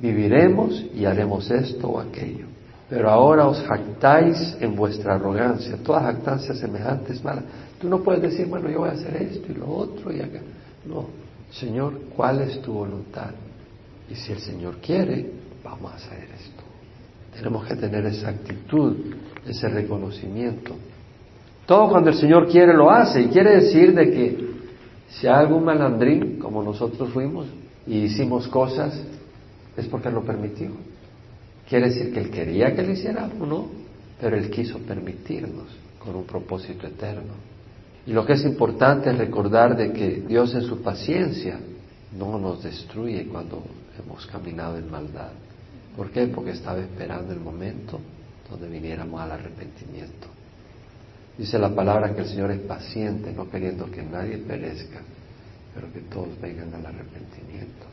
viviremos 0.01 0.85
y 0.93 1.05
haremos 1.05 1.49
esto 1.51 1.87
o 1.87 1.99
aquello. 1.99 2.47
Pero 2.89 3.09
ahora 3.09 3.47
os 3.47 3.61
jactáis 3.61 4.57
en 4.59 4.75
vuestra 4.75 5.15
arrogancia. 5.15 5.77
Toda 5.77 6.01
jactancia 6.01 6.55
semejante 6.55 7.13
es 7.13 7.23
mala. 7.23 7.43
Tú 7.79 7.87
no 7.87 7.99
puedes 7.99 8.23
decir, 8.23 8.47
bueno, 8.47 8.67
yo 8.69 8.79
voy 8.79 8.89
a 8.89 8.93
hacer 8.93 9.15
esto 9.21 9.51
y 9.51 9.55
lo 9.55 9.69
otro 9.69 10.11
y 10.11 10.19
acá. 10.19 10.39
No, 10.85 11.05
Señor, 11.51 11.93
¿cuál 12.15 12.41
es 12.41 12.59
tu 12.61 12.73
voluntad? 12.73 13.31
Y 14.09 14.15
si 14.15 14.31
el 14.31 14.39
Señor 14.39 14.77
quiere, 14.77 15.31
vamos 15.63 15.91
a 15.91 15.95
hacer 15.95 16.27
esto. 16.35 16.58
Tenemos 17.39 17.65
que 17.65 17.75
tener 17.77 18.05
esa 18.05 18.29
actitud, 18.29 18.97
ese 19.47 19.69
reconocimiento. 19.69 20.75
Todo 21.65 21.89
cuando 21.89 22.09
el 22.09 22.17
Señor 22.17 22.49
quiere 22.49 22.73
lo 22.73 22.91
hace. 22.91 23.21
Y 23.21 23.27
quiere 23.27 23.61
decir 23.61 23.95
de 23.95 24.11
que 24.11 24.49
si 25.07 25.25
hay 25.25 25.35
algún 25.35 25.63
malandrín, 25.63 26.37
como 26.37 26.61
nosotros 26.61 27.09
fuimos, 27.13 27.47
y 27.87 27.99
hicimos 27.99 28.47
cosas, 28.49 29.01
es 29.77 29.87
porque 29.87 30.09
lo 30.09 30.21
permitió. 30.23 30.69
Quiere 31.69 31.87
decir 31.87 32.13
que 32.13 32.19
Él 32.19 32.29
quería 32.29 32.75
que 32.75 32.83
lo 32.83 32.91
hiciéramos, 32.91 33.47
¿no? 33.47 33.67
Pero 34.19 34.35
Él 34.35 34.49
quiso 34.49 34.77
permitirnos 34.79 35.67
con 35.97 36.17
un 36.17 36.25
propósito 36.25 36.87
eterno. 36.87 37.33
Y 38.05 38.11
lo 38.11 38.25
que 38.25 38.33
es 38.33 38.43
importante 38.43 39.11
es 39.11 39.17
recordar 39.17 39.77
de 39.77 39.93
que 39.93 40.23
Dios 40.27 40.53
en 40.55 40.63
su 40.63 40.81
paciencia 40.81 41.57
no 42.17 42.37
nos 42.37 42.63
destruye 42.63 43.27
cuando 43.27 43.63
hemos 43.97 44.25
caminado 44.25 44.77
en 44.77 44.91
maldad. 44.91 45.31
¿Por 45.99 46.11
qué? 46.11 46.27
Porque 46.27 46.51
estaba 46.51 46.79
esperando 46.79 47.33
el 47.33 47.41
momento 47.41 47.99
donde 48.49 48.69
viniéramos 48.69 49.19
al 49.19 49.33
arrepentimiento. 49.33 50.29
Dice 51.37 51.59
la 51.59 51.75
palabra 51.75 52.15
que 52.15 52.21
el 52.21 52.27
Señor 52.27 52.51
es 52.51 52.61
paciente, 52.61 53.33
no 53.33 53.49
queriendo 53.49 53.91
que 53.91 54.01
nadie 54.01 54.37
perezca, 54.37 55.01
pero 55.75 55.91
que 55.91 55.99
todos 56.09 56.39
vengan 56.39 56.73
al 56.73 56.85
arrepentimiento. 56.85 57.85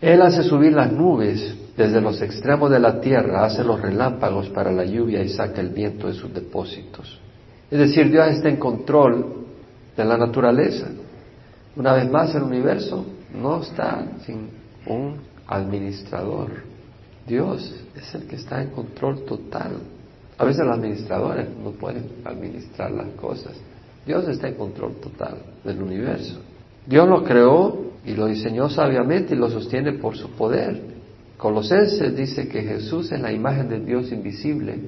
Él 0.00 0.22
hace 0.22 0.42
subir 0.42 0.72
las 0.72 0.90
nubes 0.90 1.54
desde 1.76 2.00
los 2.00 2.20
extremos 2.20 2.68
de 2.68 2.80
la 2.80 3.00
tierra, 3.00 3.44
hace 3.44 3.62
los 3.62 3.80
relámpagos 3.80 4.48
para 4.48 4.72
la 4.72 4.84
lluvia 4.84 5.22
y 5.22 5.28
saca 5.28 5.60
el 5.60 5.68
viento 5.68 6.08
de 6.08 6.14
sus 6.14 6.34
depósitos. 6.34 7.20
Es 7.70 7.78
decir, 7.78 8.10
Dios 8.10 8.26
está 8.26 8.48
en 8.48 8.56
control 8.56 9.46
de 9.96 10.04
la 10.04 10.18
naturaleza. 10.18 10.88
Una 11.76 11.92
vez 11.92 12.10
más, 12.10 12.34
el 12.34 12.42
universo 12.42 13.06
no 13.40 13.62
está 13.62 14.04
sin 14.26 14.48
un 14.88 15.20
administrador. 15.46 16.73
Dios 17.26 17.74
es 17.96 18.14
el 18.14 18.26
que 18.26 18.36
está 18.36 18.62
en 18.62 18.70
control 18.70 19.24
total. 19.24 19.72
A 20.36 20.44
veces 20.44 20.64
los 20.64 20.76
administradores 20.76 21.48
no 21.62 21.70
pueden 21.70 22.06
administrar 22.24 22.90
las 22.90 23.08
cosas. 23.10 23.52
Dios 24.06 24.28
está 24.28 24.48
en 24.48 24.54
control 24.54 24.96
total 24.96 25.38
del 25.64 25.82
universo. 25.82 26.40
Dios 26.86 27.08
lo 27.08 27.24
creó 27.24 27.92
y 28.04 28.12
lo 28.12 28.26
diseñó 28.26 28.68
sabiamente 28.68 29.34
y 29.34 29.38
lo 29.38 29.48
sostiene 29.48 29.94
por 29.94 30.16
su 30.16 30.30
poder. 30.30 30.94
Colosenses 31.38 32.14
dice 32.14 32.48
que 32.48 32.62
Jesús 32.62 33.10
es 33.12 33.20
la 33.20 33.32
imagen 33.32 33.68
del 33.68 33.86
Dios 33.86 34.12
invisible, 34.12 34.78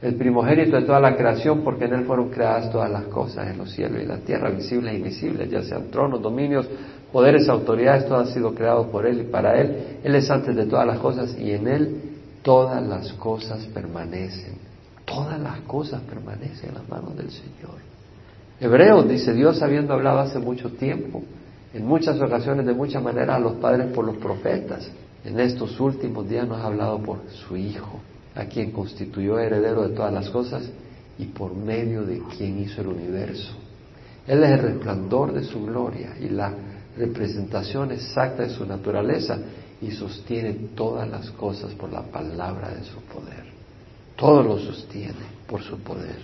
el 0.00 0.14
primogénito 0.16 0.76
de 0.76 0.82
toda 0.82 1.00
la 1.00 1.16
creación, 1.16 1.62
porque 1.62 1.86
en 1.86 1.94
Él 1.94 2.04
fueron 2.04 2.30
creadas 2.30 2.70
todas 2.70 2.90
las 2.90 3.04
cosas 3.04 3.50
en 3.50 3.58
los 3.58 3.70
cielos 3.70 4.02
y 4.02 4.06
la 4.06 4.18
tierra, 4.18 4.50
visibles 4.50 4.92
e 4.92 4.96
invisibles, 4.98 5.50
ya 5.50 5.62
sean 5.62 5.90
tronos, 5.90 6.20
dominios, 6.20 6.68
poderes, 7.14 7.48
autoridades, 7.48 8.06
todo 8.06 8.18
ha 8.18 8.26
sido 8.26 8.56
creado 8.56 8.90
por 8.90 9.06
Él 9.06 9.20
y 9.20 9.24
para 9.30 9.60
Él. 9.60 10.00
Él 10.02 10.16
es 10.16 10.28
antes 10.32 10.56
de 10.56 10.66
todas 10.66 10.84
las 10.84 10.98
cosas 10.98 11.38
y 11.38 11.52
en 11.52 11.68
Él 11.68 12.00
todas 12.42 12.84
las 12.84 13.12
cosas 13.12 13.64
permanecen. 13.66 14.56
Todas 15.04 15.38
las 15.38 15.60
cosas 15.60 16.00
permanecen 16.02 16.70
en 16.70 16.74
las 16.74 16.88
manos 16.88 17.16
del 17.16 17.30
Señor. 17.30 17.78
Hebreos 18.58 19.08
dice 19.08 19.32
Dios 19.32 19.62
habiendo 19.62 19.94
hablado 19.94 20.18
hace 20.18 20.40
mucho 20.40 20.72
tiempo 20.72 21.22
en 21.72 21.86
muchas 21.86 22.20
ocasiones, 22.20 22.66
de 22.66 22.74
muchas 22.74 23.00
maneras, 23.00 23.36
a 23.36 23.38
los 23.38 23.52
padres 23.54 23.92
por 23.92 24.04
los 24.04 24.16
profetas. 24.16 24.90
En 25.24 25.38
estos 25.38 25.78
últimos 25.78 26.28
días 26.28 26.48
nos 26.48 26.58
ha 26.58 26.66
hablado 26.66 26.98
por 26.98 27.18
su 27.28 27.56
Hijo, 27.56 28.00
a 28.34 28.46
quien 28.46 28.72
constituyó 28.72 29.38
heredero 29.38 29.86
de 29.86 29.94
todas 29.94 30.12
las 30.12 30.28
cosas 30.30 30.68
y 31.16 31.26
por 31.26 31.54
medio 31.54 32.02
de 32.02 32.20
quien 32.36 32.58
hizo 32.58 32.80
el 32.80 32.88
universo. 32.88 33.52
Él 34.26 34.42
es 34.42 34.50
el 34.50 34.58
resplandor 34.58 35.32
de 35.32 35.44
su 35.44 35.64
gloria 35.64 36.16
y 36.20 36.28
la 36.30 36.52
representación 36.96 37.90
exacta 37.92 38.44
de 38.44 38.50
su 38.50 38.64
naturaleza 38.64 39.38
y 39.80 39.90
sostiene 39.90 40.52
todas 40.74 41.08
las 41.08 41.30
cosas 41.32 41.72
por 41.72 41.92
la 41.92 42.02
palabra 42.02 42.70
de 42.70 42.84
su 42.84 43.00
poder. 43.02 43.44
Todo 44.16 44.42
lo 44.42 44.58
sostiene 44.58 45.26
por 45.46 45.62
su 45.62 45.78
poder. 45.80 46.18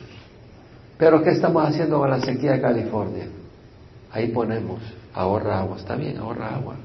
Pero 0.97 1.23
¿qué 1.23 1.31
estamos 1.31 1.67
haciendo 1.67 1.99
con 1.99 2.11
la 2.11 2.21
sequía 2.21 2.53
de 2.53 2.61
California? 2.61 3.27
Ahí 4.13 4.29
ponemos 4.29 4.81
ahorra 5.15 5.61
agua, 5.61 5.77
está 5.77 5.97
bien, 5.97 6.19
ahorra 6.19 6.55
agua, 6.55 6.77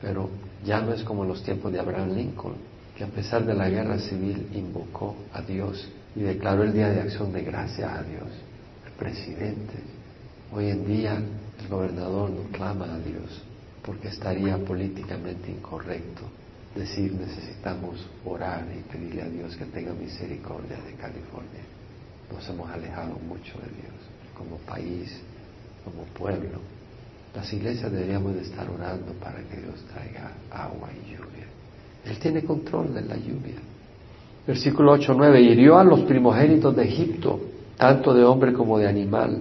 pero 0.00 0.30
ya 0.64 0.80
no 0.80 0.92
es 0.92 1.02
como 1.02 1.22
en 1.24 1.30
los 1.30 1.42
tiempos 1.42 1.72
de 1.72 1.80
Abraham 1.80 2.14
Lincoln, 2.14 2.54
que 2.96 3.04
a 3.04 3.08
pesar 3.08 3.44
de 3.44 3.54
la 3.54 3.68
guerra 3.68 3.98
civil 3.98 4.48
invocó 4.54 5.16
a 5.32 5.42
Dios 5.42 5.88
y 6.14 6.20
declaró 6.20 6.62
el 6.62 6.72
Día 6.72 6.88
de 6.88 7.00
Acción 7.00 7.32
de 7.32 7.42
Gracias 7.42 7.90
a 7.90 8.02
Dios. 8.02 8.28
El 8.86 8.92
presidente, 8.92 9.74
hoy 10.52 10.68
en 10.68 10.86
día 10.86 11.18
el 11.60 11.68
gobernador 11.68 12.30
no 12.30 12.42
clama 12.50 12.94
a 12.94 12.98
Dios 12.98 13.42
porque 13.82 14.08
estaría 14.08 14.56
políticamente 14.58 15.50
incorrecto 15.50 16.22
decir 16.74 17.12
necesitamos 17.12 18.04
orar 18.24 18.66
y 18.76 18.80
pedirle 18.90 19.22
a 19.22 19.28
Dios 19.28 19.56
que 19.56 19.64
tenga 19.66 19.92
misericordia 19.92 20.76
de 20.78 20.94
California. 20.94 21.62
Nos 22.32 22.48
hemos 22.48 22.68
alejado 22.70 23.16
mucho 23.28 23.58
de 23.58 23.68
Dios 23.80 23.94
como 24.36 24.56
país, 24.58 25.20
como 25.84 26.02
pueblo. 26.18 26.58
Las 27.34 27.52
iglesias 27.52 27.92
deberíamos 27.92 28.34
de 28.34 28.42
estar 28.42 28.68
orando 28.68 29.12
para 29.14 29.40
que 29.42 29.60
Dios 29.60 29.84
traiga 29.92 30.32
agua 30.50 30.88
y 30.92 31.12
lluvia. 31.12 31.46
Él 32.04 32.18
tiene 32.18 32.42
control 32.44 32.94
de 32.94 33.02
la 33.02 33.16
lluvia. 33.16 33.56
Versículo 34.46 34.92
8, 34.92 35.14
9. 35.16 35.40
Hirió 35.40 35.78
a 35.78 35.84
los 35.84 36.00
primogénitos 36.02 36.74
de 36.76 36.84
Egipto, 36.84 37.40
tanto 37.76 38.12
de 38.12 38.24
hombre 38.24 38.52
como 38.52 38.78
de 38.78 38.88
animal. 38.88 39.40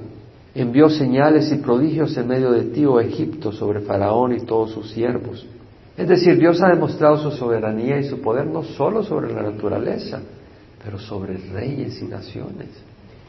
Envió 0.56 0.90
señales 0.90 1.52
y 1.52 1.56
prodigios 1.56 2.16
en 2.16 2.28
medio 2.28 2.52
de 2.52 2.66
ti, 2.66 2.86
oh 2.86 3.00
Egipto, 3.00 3.52
sobre 3.52 3.82
Faraón 3.82 4.34
y 4.34 4.42
todos 4.42 4.72
sus 4.72 4.92
siervos. 4.92 5.46
Es 5.98 6.08
decir, 6.08 6.38
Dios 6.38 6.62
ha 6.62 6.70
demostrado 6.70 7.18
su 7.18 7.32
soberanía 7.32 8.00
y 8.00 8.04
su 8.04 8.22
poder 8.22 8.48
no 8.48 8.64
solo 8.64 9.04
sobre 9.04 9.34
la 9.34 9.44
naturaleza, 9.44 10.22
pero 10.84 11.00
sobre 11.00 11.38
reyes 11.38 12.02
y 12.02 12.06
naciones. 12.06 12.70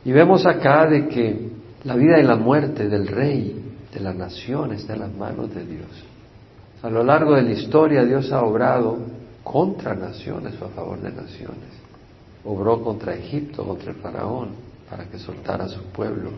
Y 0.05 0.13
vemos 0.13 0.45
acá 0.47 0.87
de 0.87 1.09
que 1.09 1.49
la 1.85 1.97
vida 1.97 2.19
y 2.19 2.23
la 2.23 2.37
muerte 2.37 2.89
del 2.89 3.07
rey 3.07 3.63
de 3.93 4.01
la 4.01 4.13
nación 4.13 4.73
está 4.73 4.95
en 4.95 5.01
las 5.01 5.15
manos 5.15 5.55
de 5.55 5.65
Dios. 5.65 5.89
A 6.83 6.91
lo 6.91 7.03
largo 7.03 7.35
de 7.35 7.43
la 7.43 7.53
historia 7.53 8.05
Dios 8.05 8.31
ha 8.33 8.43
obrado 8.43 8.99
contra 9.43 9.95
naciones 9.95 10.55
o 10.61 10.67
a 10.67 10.69
favor 10.69 11.01
de 11.01 11.11
naciones. 11.11 11.73
Obró 12.45 12.83
contra 12.83 13.15
Egipto, 13.15 13.65
contra 13.65 13.93
el 13.93 13.97
faraón, 13.97 14.49
para 14.91 15.05
que 15.05 15.19
soltara 15.19 15.65
a 15.65 15.69
su 15.69 15.81
pueblo. 15.85 16.31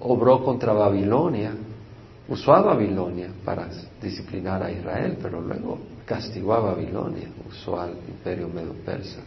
Obró 0.00 0.42
contra 0.42 0.72
Babilonia, 0.72 1.52
usó 2.28 2.54
a 2.54 2.62
Babilonia 2.62 3.28
para 3.44 3.68
disciplinar 4.00 4.62
a 4.62 4.70
Israel, 4.70 5.18
pero 5.20 5.40
luego 5.40 5.78
castigó 6.06 6.54
a 6.54 6.60
Babilonia, 6.60 7.28
usó 7.48 7.80
al 7.80 7.92
imperio 8.08 8.48
medo-persa. 8.48 9.20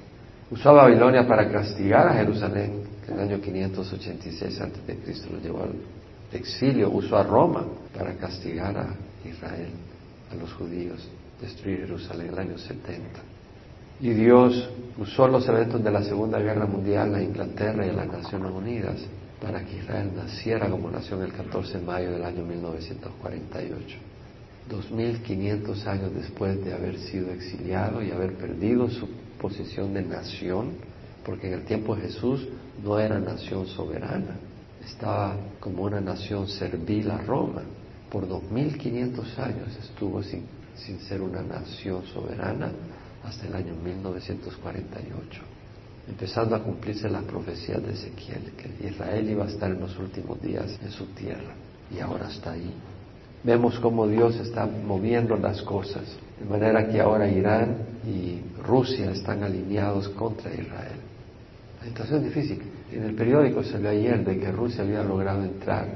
Usó 0.50 0.70
a 0.70 0.84
Babilonia 0.84 1.28
para 1.28 1.50
castigar 1.52 2.08
a 2.08 2.14
Jerusalén, 2.16 2.84
que 3.06 3.12
en 3.12 3.20
el 3.20 3.30
año 3.30 3.42
586 3.42 4.62
a.C. 4.62 5.32
lo 5.32 5.40
llevó 5.40 5.64
al 5.64 5.74
exilio 6.34 6.90
usó 6.90 7.18
a 7.18 7.24
Roma 7.24 7.66
para 7.96 8.14
castigar 8.16 8.76
a 8.78 8.96
Israel, 9.28 9.72
a 10.32 10.36
los 10.36 10.52
judíos, 10.54 11.08
destruir 11.40 11.80
Jerusalén 11.80 12.28
en 12.28 12.34
el 12.34 12.40
año 12.40 12.58
70. 12.58 13.20
Y 14.02 14.10
Dios 14.10 14.70
usó 14.98 15.28
los 15.28 15.48
eventos 15.48 15.84
de 15.84 15.92
la 15.92 16.04
Segunda 16.04 16.40
Guerra 16.40 16.66
Mundial 16.66 17.14
a 17.16 17.22
Inglaterra 17.22 17.86
y 17.86 17.90
a 17.90 17.94
las 17.94 18.08
Naciones 18.08 18.52
Unidas 18.52 18.98
para 19.44 19.66
que 19.66 19.78
Israel 19.78 20.10
naciera 20.16 20.70
como 20.70 20.90
nación 20.90 21.22
el 21.22 21.34
14 21.34 21.80
de 21.80 21.84
mayo 21.84 22.12
del 22.12 22.24
año 22.24 22.46
1948. 22.46 23.98
2500 24.70 25.86
años 25.86 26.16
después 26.16 26.64
de 26.64 26.74
haber 26.74 26.98
sido 26.98 27.30
exiliado 27.32 28.02
y 28.02 28.12
haber 28.12 28.38
perdido 28.38 28.90
su 28.90 29.10
posición 29.42 29.94
de 29.94 30.04
nación, 30.04 30.72
porque 31.26 31.48
en 31.48 31.56
el 31.56 31.66
tiempo 31.66 31.94
de 31.94 32.04
Jesús 32.04 32.48
no 32.82 32.98
era 32.98 33.20
nación 33.20 33.68
soberana, 33.68 34.38
estaba 34.86 35.36
como 35.60 35.84
una 35.84 36.00
nación 36.00 36.48
servil 36.48 37.12
a 37.12 37.18
Roma. 37.18 37.64
Por 38.10 38.26
2500 38.26 39.40
años 39.40 39.78
estuvo 39.78 40.24
sin, 40.24 40.46
sin 40.76 41.00
ser 41.02 41.22
una 41.22 41.42
nación 41.42 42.06
soberana 42.06 42.72
hasta 43.26 43.48
el 43.48 43.56
año 43.56 43.74
1948, 43.76 45.42
empezando 46.08 46.56
a 46.56 46.64
cumplirse 46.64 47.10
las 47.10 47.24
profecías 47.24 47.82
de 47.84 47.94
Ezequiel, 47.94 48.54
que 48.58 48.88
Israel 48.88 49.30
iba 49.30 49.46
a 49.46 49.48
estar 49.48 49.72
en 49.72 49.80
los 49.80 49.98
últimos 49.98 50.42
días 50.42 50.78
en 50.84 50.92
su 50.92 51.06
tierra, 51.08 51.54
y 51.96 52.00
ahora 52.00 52.30
está 52.30 52.52
ahí. 52.52 52.74
Vemos 53.44 53.80
cómo 53.80 54.08
Dios 54.08 54.36
está 54.38 54.66
moviendo 54.66 55.36
las 55.38 55.62
cosas, 55.62 56.04
de 56.40 56.46
manera 56.46 56.88
que 56.88 57.02
ahora 57.02 57.28
Irán 57.28 57.78
y 58.06 58.42
Rusia 58.62 59.12
están 59.12 59.44
alineados 59.44 60.10
contra 60.10 60.54
Israel. 60.54 61.00
La 61.82 61.88
situación 61.88 62.20
es 62.20 62.34
difícil. 62.34 62.62
En 62.92 63.04
el 63.04 63.16
periódico 63.16 63.64
se 63.64 63.78
ve 63.78 63.90
ayer 63.90 64.24
de 64.24 64.40
que 64.40 64.52
Rusia 64.52 64.84
había 64.84 65.04
logrado 65.04 65.44
entrar 65.44 65.88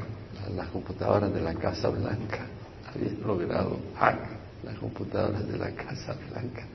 a 0.46 0.50
las 0.50 0.68
computadoras 0.70 1.34
de 1.34 1.42
la 1.42 1.54
Casa 1.54 1.90
Blanca. 1.90 2.48
habían 2.94 3.22
logrado 3.26 3.78
hack 3.98 4.20
las 4.66 4.78
computadoras 4.80 5.48
de 5.48 5.58
la 5.58 5.72
Casa 5.72 6.16
Blanca. 6.30 6.66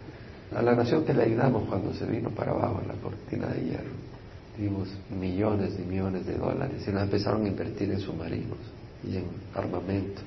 A 0.55 0.62
la 0.62 0.75
nación 0.75 1.05
que 1.05 1.15
le 1.15 1.23
ayudamos 1.23 1.65
cuando 1.69 1.95
se 1.95 2.05
vino 2.05 2.31
para 2.31 2.53
abajo 2.53 2.83
la 2.87 2.95
cortina 2.95 3.49
de 3.49 3.65
hierro, 3.65 3.91
dimos 4.59 4.88
millones 5.11 5.79
y 5.79 5.83
millones 5.83 6.27
de 6.27 6.35
dólares 6.35 6.85
y 6.87 6.91
nos 6.91 7.03
empezaron 7.05 7.45
a 7.45 7.49
invertir 7.49 7.91
en 7.91 8.01
submarinos 8.01 8.59
y 9.03 9.17
en 9.17 9.25
armamento. 9.55 10.21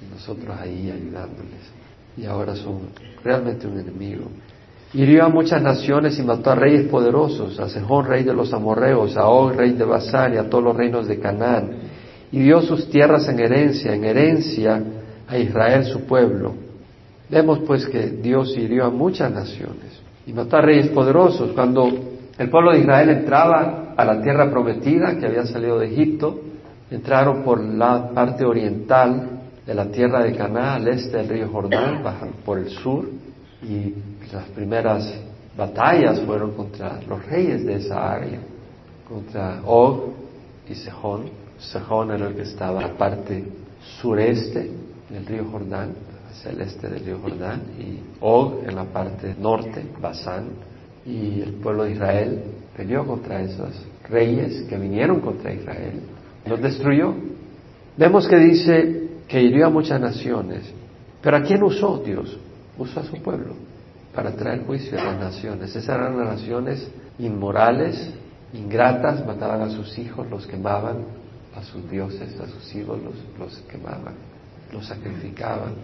Y 0.00 0.14
nosotros 0.14 0.56
ahí 0.58 0.90
ayudándoles. 0.90 1.60
Y 2.16 2.24
ahora 2.24 2.56
son 2.56 2.80
realmente 3.22 3.66
un 3.66 3.78
enemigo. 3.78 4.24
Hirió 4.94 5.24
a 5.24 5.28
muchas 5.28 5.62
naciones 5.62 6.18
y 6.18 6.22
mató 6.22 6.50
a 6.50 6.54
reyes 6.54 6.88
poderosos, 6.88 7.60
a 7.60 7.68
Sejón, 7.68 8.06
rey 8.06 8.24
de 8.24 8.32
los 8.32 8.52
amorreos, 8.54 9.16
a 9.18 9.28
Og, 9.28 9.54
rey 9.54 9.72
de 9.72 9.84
Basán, 9.84 10.32
y 10.34 10.36
a 10.38 10.48
todos 10.48 10.64
los 10.64 10.76
reinos 10.76 11.06
de 11.06 11.18
Canaán. 11.18 11.72
Y 12.32 12.40
dio 12.40 12.62
sus 12.62 12.88
tierras 12.88 13.28
en 13.28 13.38
herencia, 13.38 13.94
en 13.94 14.04
herencia 14.04 14.82
a 15.26 15.36
Israel 15.36 15.84
su 15.84 16.02
pueblo. 16.02 16.67
Vemos 17.30 17.60
pues 17.66 17.86
que 17.86 18.08
Dios 18.08 18.56
hirió 18.56 18.86
a 18.86 18.90
muchas 18.90 19.30
naciones 19.30 20.00
y 20.26 20.32
mató 20.32 20.56
a 20.56 20.62
reyes 20.62 20.88
poderosos. 20.88 21.52
Cuando 21.52 21.88
el 22.38 22.50
pueblo 22.50 22.72
de 22.72 22.80
Israel 22.80 23.10
entraba 23.10 23.94
a 23.96 24.04
la 24.04 24.22
tierra 24.22 24.50
prometida 24.50 25.16
que 25.18 25.26
había 25.26 25.44
salido 25.44 25.78
de 25.78 25.86
Egipto, 25.86 26.40
entraron 26.90 27.42
por 27.42 27.62
la 27.62 28.10
parte 28.10 28.44
oriental 28.44 29.40
de 29.66 29.74
la 29.74 29.86
tierra 29.86 30.22
de 30.22 30.34
Canaán, 30.34 30.82
al 30.82 30.88
este 30.88 31.18
del 31.18 31.28
río 31.28 31.48
Jordán, 31.48 32.02
bajan 32.02 32.30
por 32.44 32.58
el 32.58 32.70
sur, 32.70 33.06
y 33.62 33.94
las 34.32 34.44
primeras 34.54 35.12
batallas 35.56 36.20
fueron 36.20 36.52
contra 36.52 37.00
los 37.06 37.26
reyes 37.26 37.66
de 37.66 37.74
esa 37.74 38.10
área, 38.10 38.38
contra 39.06 39.60
Og 39.66 40.14
y 40.68 40.74
Sejón. 40.74 41.24
Sejón 41.58 42.12
era 42.12 42.28
el 42.28 42.34
que 42.34 42.42
estaba 42.42 42.80
en 42.80 42.88
la 42.88 42.94
parte 42.94 43.44
sureste 44.00 44.70
del 45.10 45.26
río 45.26 45.44
Jordán, 45.50 45.92
hacia 46.30 46.50
el 46.50 46.60
este 46.60 46.88
del 46.88 47.04
río 47.04 47.18
Jordán, 47.20 47.62
y 47.78 48.00
Og 48.20 48.64
en 48.66 48.74
la 48.74 48.84
parte 48.84 49.34
norte, 49.38 49.84
Basán, 50.00 50.48
y 51.04 51.40
el 51.40 51.54
pueblo 51.54 51.84
de 51.84 51.92
Israel 51.92 52.42
peleó 52.76 53.06
contra 53.06 53.40
esos 53.42 53.70
reyes 54.08 54.62
que 54.68 54.76
vinieron 54.76 55.20
contra 55.20 55.52
Israel, 55.52 56.00
los 56.46 56.60
destruyó. 56.60 57.14
Vemos 57.96 58.28
que 58.28 58.36
dice 58.36 59.08
que 59.26 59.42
hirió 59.42 59.66
a 59.66 59.70
muchas 59.70 60.00
naciones, 60.00 60.62
pero 61.22 61.36
¿a 61.36 61.42
quién 61.42 61.62
usó 61.62 61.98
Dios? 62.04 62.38
Usó 62.76 63.00
a 63.00 63.04
su 63.04 63.20
pueblo 63.22 63.54
para 64.14 64.32
traer 64.32 64.64
juicio 64.64 64.98
a 64.98 65.04
las 65.04 65.20
naciones. 65.20 65.70
Esas 65.70 65.96
eran 65.96 66.18
las 66.18 66.40
naciones 66.40 66.88
inmorales, 67.18 68.12
ingratas, 68.52 69.24
mataban 69.26 69.62
a 69.62 69.70
sus 69.70 69.98
hijos, 69.98 70.28
los 70.30 70.46
quemaban, 70.46 70.98
a 71.56 71.62
sus 71.62 71.90
dioses, 71.90 72.38
a 72.40 72.46
sus 72.46 72.74
ídolos, 72.74 73.14
los 73.38 73.58
quemaban, 73.68 74.14
los 74.72 74.86
sacrificaban. 74.86 75.74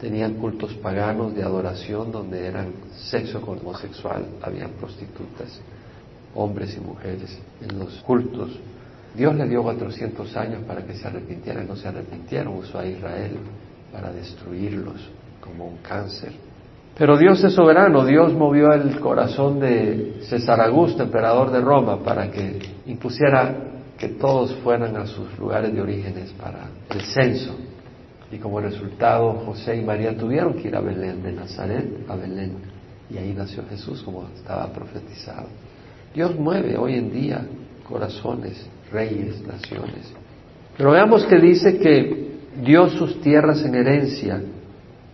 Tenían 0.00 0.34
cultos 0.34 0.74
paganos 0.74 1.34
de 1.34 1.42
adoración 1.42 2.12
donde 2.12 2.46
eran 2.46 2.72
sexo 3.10 3.40
con 3.40 3.58
homosexual, 3.58 4.24
habían 4.42 4.70
prostitutas, 4.72 5.60
hombres 6.34 6.76
y 6.76 6.80
mujeres 6.80 7.38
en 7.60 7.78
los 7.78 7.94
cultos. 8.02 8.50
Dios 9.14 9.34
le 9.34 9.48
dio 9.48 9.62
400 9.62 10.36
años 10.36 10.62
para 10.66 10.84
que 10.84 10.94
se 10.94 11.08
arrepintieran, 11.08 11.66
no 11.66 11.74
se 11.74 11.88
arrepintieron, 11.88 12.56
usó 12.56 12.78
a 12.78 12.86
Israel 12.86 13.38
para 13.92 14.12
destruirlos 14.12 15.10
como 15.40 15.66
un 15.66 15.78
cáncer. 15.78 16.32
Pero 16.96 17.16
Dios 17.16 17.42
es 17.42 17.52
soberano, 17.52 18.04
Dios 18.04 18.32
movió 18.34 18.72
el 18.72 18.98
corazón 19.00 19.60
de 19.60 20.18
César 20.28 20.60
Augusto, 20.60 21.02
emperador 21.02 21.50
de 21.50 21.60
Roma, 21.60 22.02
para 22.02 22.30
que 22.30 22.58
impusiera 22.86 23.54
que 23.96 24.08
todos 24.08 24.54
fueran 24.62 24.96
a 24.96 25.06
sus 25.06 25.38
lugares 25.38 25.72
de 25.72 25.80
orígenes 25.80 26.32
para 26.32 26.68
el 26.90 27.00
censo. 27.00 27.56
Y 28.30 28.36
como 28.38 28.60
resultado, 28.60 29.32
José 29.46 29.76
y 29.76 29.84
María 29.84 30.16
tuvieron 30.16 30.54
que 30.54 30.68
ir 30.68 30.76
a 30.76 30.80
Belén, 30.80 31.22
de 31.22 31.32
Nazaret 31.32 31.86
a 32.08 32.16
Belén. 32.16 32.52
Y 33.10 33.16
ahí 33.16 33.32
nació 33.36 33.64
Jesús 33.68 34.02
como 34.02 34.28
estaba 34.36 34.70
profetizado. 34.72 35.46
Dios 36.14 36.38
mueve 36.38 36.76
hoy 36.76 36.94
en 36.94 37.10
día 37.10 37.46
corazones, 37.88 38.66
reyes, 38.92 39.40
naciones. 39.46 40.12
Pero 40.76 40.90
veamos 40.90 41.24
que 41.24 41.38
dice 41.38 41.78
que 41.78 42.28
dio 42.62 42.88
sus 42.90 43.20
tierras 43.20 43.64
en 43.64 43.74
herencia, 43.74 44.42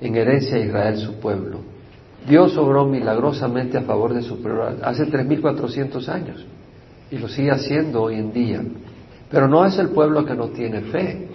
en 0.00 0.16
herencia 0.16 0.56
a 0.56 0.60
Israel 0.60 0.98
su 0.98 1.14
pueblo. 1.20 1.60
Dios 2.26 2.56
obró 2.56 2.86
milagrosamente 2.86 3.78
a 3.78 3.82
favor 3.82 4.14
de 4.14 4.22
su 4.22 4.40
pueblo 4.40 4.66
hace 4.82 5.06
3.400 5.06 6.08
años 6.08 6.44
y 7.10 7.18
lo 7.18 7.28
sigue 7.28 7.50
haciendo 7.50 8.02
hoy 8.02 8.16
en 8.16 8.32
día. 8.32 8.62
Pero 9.30 9.46
no 9.48 9.64
es 9.64 9.78
el 9.78 9.90
pueblo 9.90 10.24
que 10.24 10.34
no 10.34 10.48
tiene 10.48 10.80
fe. 10.82 11.28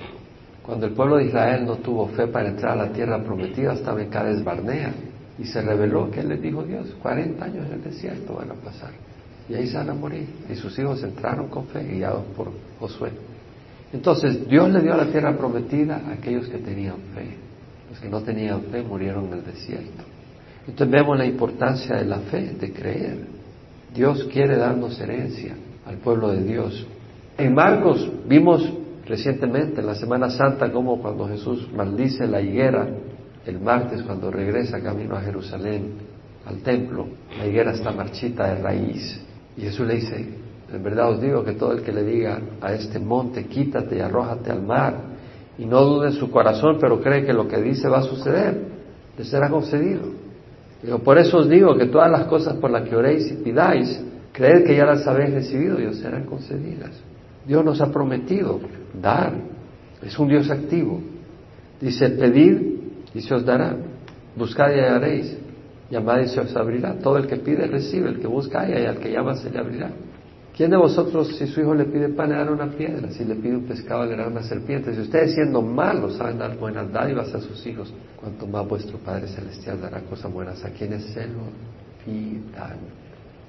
Cuando 0.69 0.85
el 0.85 0.93
pueblo 0.93 1.17
de 1.17 1.25
Israel 1.25 1.65
no 1.65 1.77
tuvo 1.77 2.09
fe 2.09 2.27
para 2.27 2.47
entrar 2.47 2.73
a 2.73 2.85
la 2.85 2.93
tierra 2.93 3.23
prometida, 3.23 3.73
estaba 3.73 4.03
en 4.03 4.09
Cades 4.11 4.43
Barnea 4.43 4.93
y 5.39 5.45
se 5.45 5.63
reveló 5.63 6.11
que 6.11 6.21
les 6.21 6.39
dijo 6.39 6.61
Dios, 6.61 6.95
40 7.01 7.43
años 7.43 7.65
en 7.65 7.73
el 7.73 7.83
desierto 7.83 8.35
van 8.35 8.51
a 8.51 8.53
pasar 8.53 8.91
y 9.49 9.55
ahí 9.55 9.65
se 9.65 9.77
van 9.77 9.89
a 9.89 9.95
morir. 9.95 10.27
Y 10.47 10.53
sus 10.53 10.77
hijos 10.77 11.01
entraron 11.01 11.47
con 11.47 11.65
fe, 11.65 11.83
guiados 11.85 12.23
por 12.37 12.51
Josué. 12.79 13.09
Entonces, 13.91 14.47
Dios 14.47 14.69
le 14.69 14.81
dio 14.81 14.95
la 14.95 15.07
tierra 15.07 15.35
prometida 15.35 16.03
a 16.07 16.13
aquellos 16.13 16.47
que 16.47 16.59
tenían 16.59 16.97
fe. 17.15 17.35
Los 17.89 17.99
que 17.99 18.07
no 18.07 18.21
tenían 18.21 18.61
fe 18.71 18.83
murieron 18.83 19.25
en 19.25 19.33
el 19.33 19.45
desierto. 19.45 20.03
Entonces 20.67 20.91
vemos 20.91 21.17
la 21.17 21.25
importancia 21.25 21.95
de 21.95 22.05
la 22.05 22.19
fe, 22.19 22.53
de 22.59 22.71
creer. 22.71 23.17
Dios 23.91 24.23
quiere 24.31 24.55
darnos 24.55 25.01
herencia 25.01 25.55
al 25.87 25.95
pueblo 25.95 26.29
de 26.29 26.43
Dios. 26.43 26.85
En 27.39 27.55
Marcos 27.55 28.07
vimos 28.27 28.71
recientemente, 29.09 29.81
en 29.81 29.87
la 29.87 29.95
Semana 29.95 30.29
Santa, 30.29 30.71
como 30.71 31.01
cuando 31.01 31.27
Jesús 31.27 31.67
maldice 31.73 32.27
la 32.27 32.39
higuera, 32.39 32.87
el 33.45 33.59
martes 33.59 34.03
cuando 34.03 34.29
regresa 34.29 34.79
camino 34.81 35.15
a 35.15 35.21
Jerusalén, 35.21 35.93
al 36.45 36.59
templo, 36.59 37.07
la 37.37 37.47
higuera 37.47 37.71
está 37.71 37.91
marchita 37.91 38.53
de 38.53 38.61
raíz. 38.61 39.19
Y 39.57 39.61
Jesús 39.61 39.87
le 39.87 39.95
dice, 39.95 40.25
en 40.71 40.83
verdad 40.83 41.09
os 41.09 41.21
digo 41.21 41.43
que 41.43 41.53
todo 41.53 41.73
el 41.73 41.81
que 41.81 41.91
le 41.91 42.03
diga 42.03 42.39
a 42.61 42.71
este 42.73 42.99
monte, 42.99 43.45
quítate 43.45 43.97
y 43.97 43.99
arrójate 43.99 44.51
al 44.51 44.61
mar, 44.61 44.93
y 45.57 45.65
no 45.65 45.81
dude 45.83 46.11
su 46.11 46.29
corazón, 46.29 46.77
pero 46.79 47.01
cree 47.01 47.25
que 47.25 47.33
lo 47.33 47.47
que 47.47 47.59
dice 47.61 47.89
va 47.89 47.99
a 47.99 48.03
suceder, 48.03 48.61
le 49.17 49.25
será 49.25 49.49
concedido. 49.49 50.03
Por 51.03 51.17
eso 51.17 51.39
os 51.39 51.49
digo 51.49 51.75
que 51.75 51.87
todas 51.87 52.09
las 52.11 52.25
cosas 52.27 52.55
por 52.57 52.69
las 52.69 52.87
que 52.87 52.95
oréis 52.95 53.29
y 53.31 53.35
pidáis, 53.35 54.01
creed 54.31 54.65
que 54.65 54.75
ya 54.77 54.85
las 54.85 55.05
habéis 55.07 55.33
recibido 55.33 55.81
y 55.81 55.87
os 55.87 55.97
serán 55.97 56.25
concedidas. 56.25 56.91
Dios 57.49 57.65
nos 57.65 57.81
ha 57.81 57.91
prometido 57.91 58.59
dar. 59.01 59.33
Es 60.03 60.19
un 60.19 60.27
Dios 60.27 60.51
activo. 60.51 61.01
Dice, 61.81 62.11
pedid 62.11 62.61
y 63.15 63.21
se 63.21 63.33
os 63.33 63.43
dará. 63.43 63.75
Buscad 64.35 64.69
y 64.69 64.79
hallaréis. 64.79 65.35
Llamad 65.89 66.19
y 66.19 66.27
se 66.27 66.39
os 66.41 66.55
abrirá. 66.55 66.99
Todo 66.99 67.17
el 67.17 67.25
que 67.25 67.37
pide 67.37 67.65
recibe, 67.65 68.09
el 68.09 68.19
que 68.19 68.27
busca 68.27 68.59
halla 68.59 68.79
y 68.79 68.85
al 68.85 68.99
que 68.99 69.11
llama 69.11 69.33
se 69.33 69.49
le 69.49 69.57
abrirá. 69.57 69.89
¿Quién 70.55 70.69
de 70.69 70.77
vosotros, 70.77 71.35
si 71.39 71.47
su 71.47 71.61
hijo 71.61 71.73
le 71.73 71.85
pide 71.85 72.09
pan, 72.09 72.29
le 72.29 72.35
dará 72.35 72.51
una 72.51 72.67
piedra? 72.67 73.09
Si 73.09 73.25
le 73.25 73.33
pide 73.33 73.55
un 73.55 73.63
pescado, 73.63 74.05
le 74.05 74.11
dará 74.11 74.27
una 74.27 74.43
serpiente. 74.43 74.93
Si 74.93 75.01
ustedes 75.01 75.33
siendo 75.33 75.63
malos 75.63 76.17
saben 76.17 76.37
dar 76.37 76.55
buenas 76.55 76.91
dádivas 76.91 77.33
a 77.33 77.41
sus 77.41 77.65
hijos, 77.65 77.91
cuanto 78.15 78.45
más 78.45 78.67
vuestro 78.67 78.99
Padre 78.99 79.27
Celestial 79.27 79.81
dará 79.81 80.01
cosas 80.01 80.31
buenas 80.31 80.63
a 80.63 80.69
quienes 80.69 81.03
se 81.05 81.25
lo 81.25 81.45
pidan. 82.05 82.77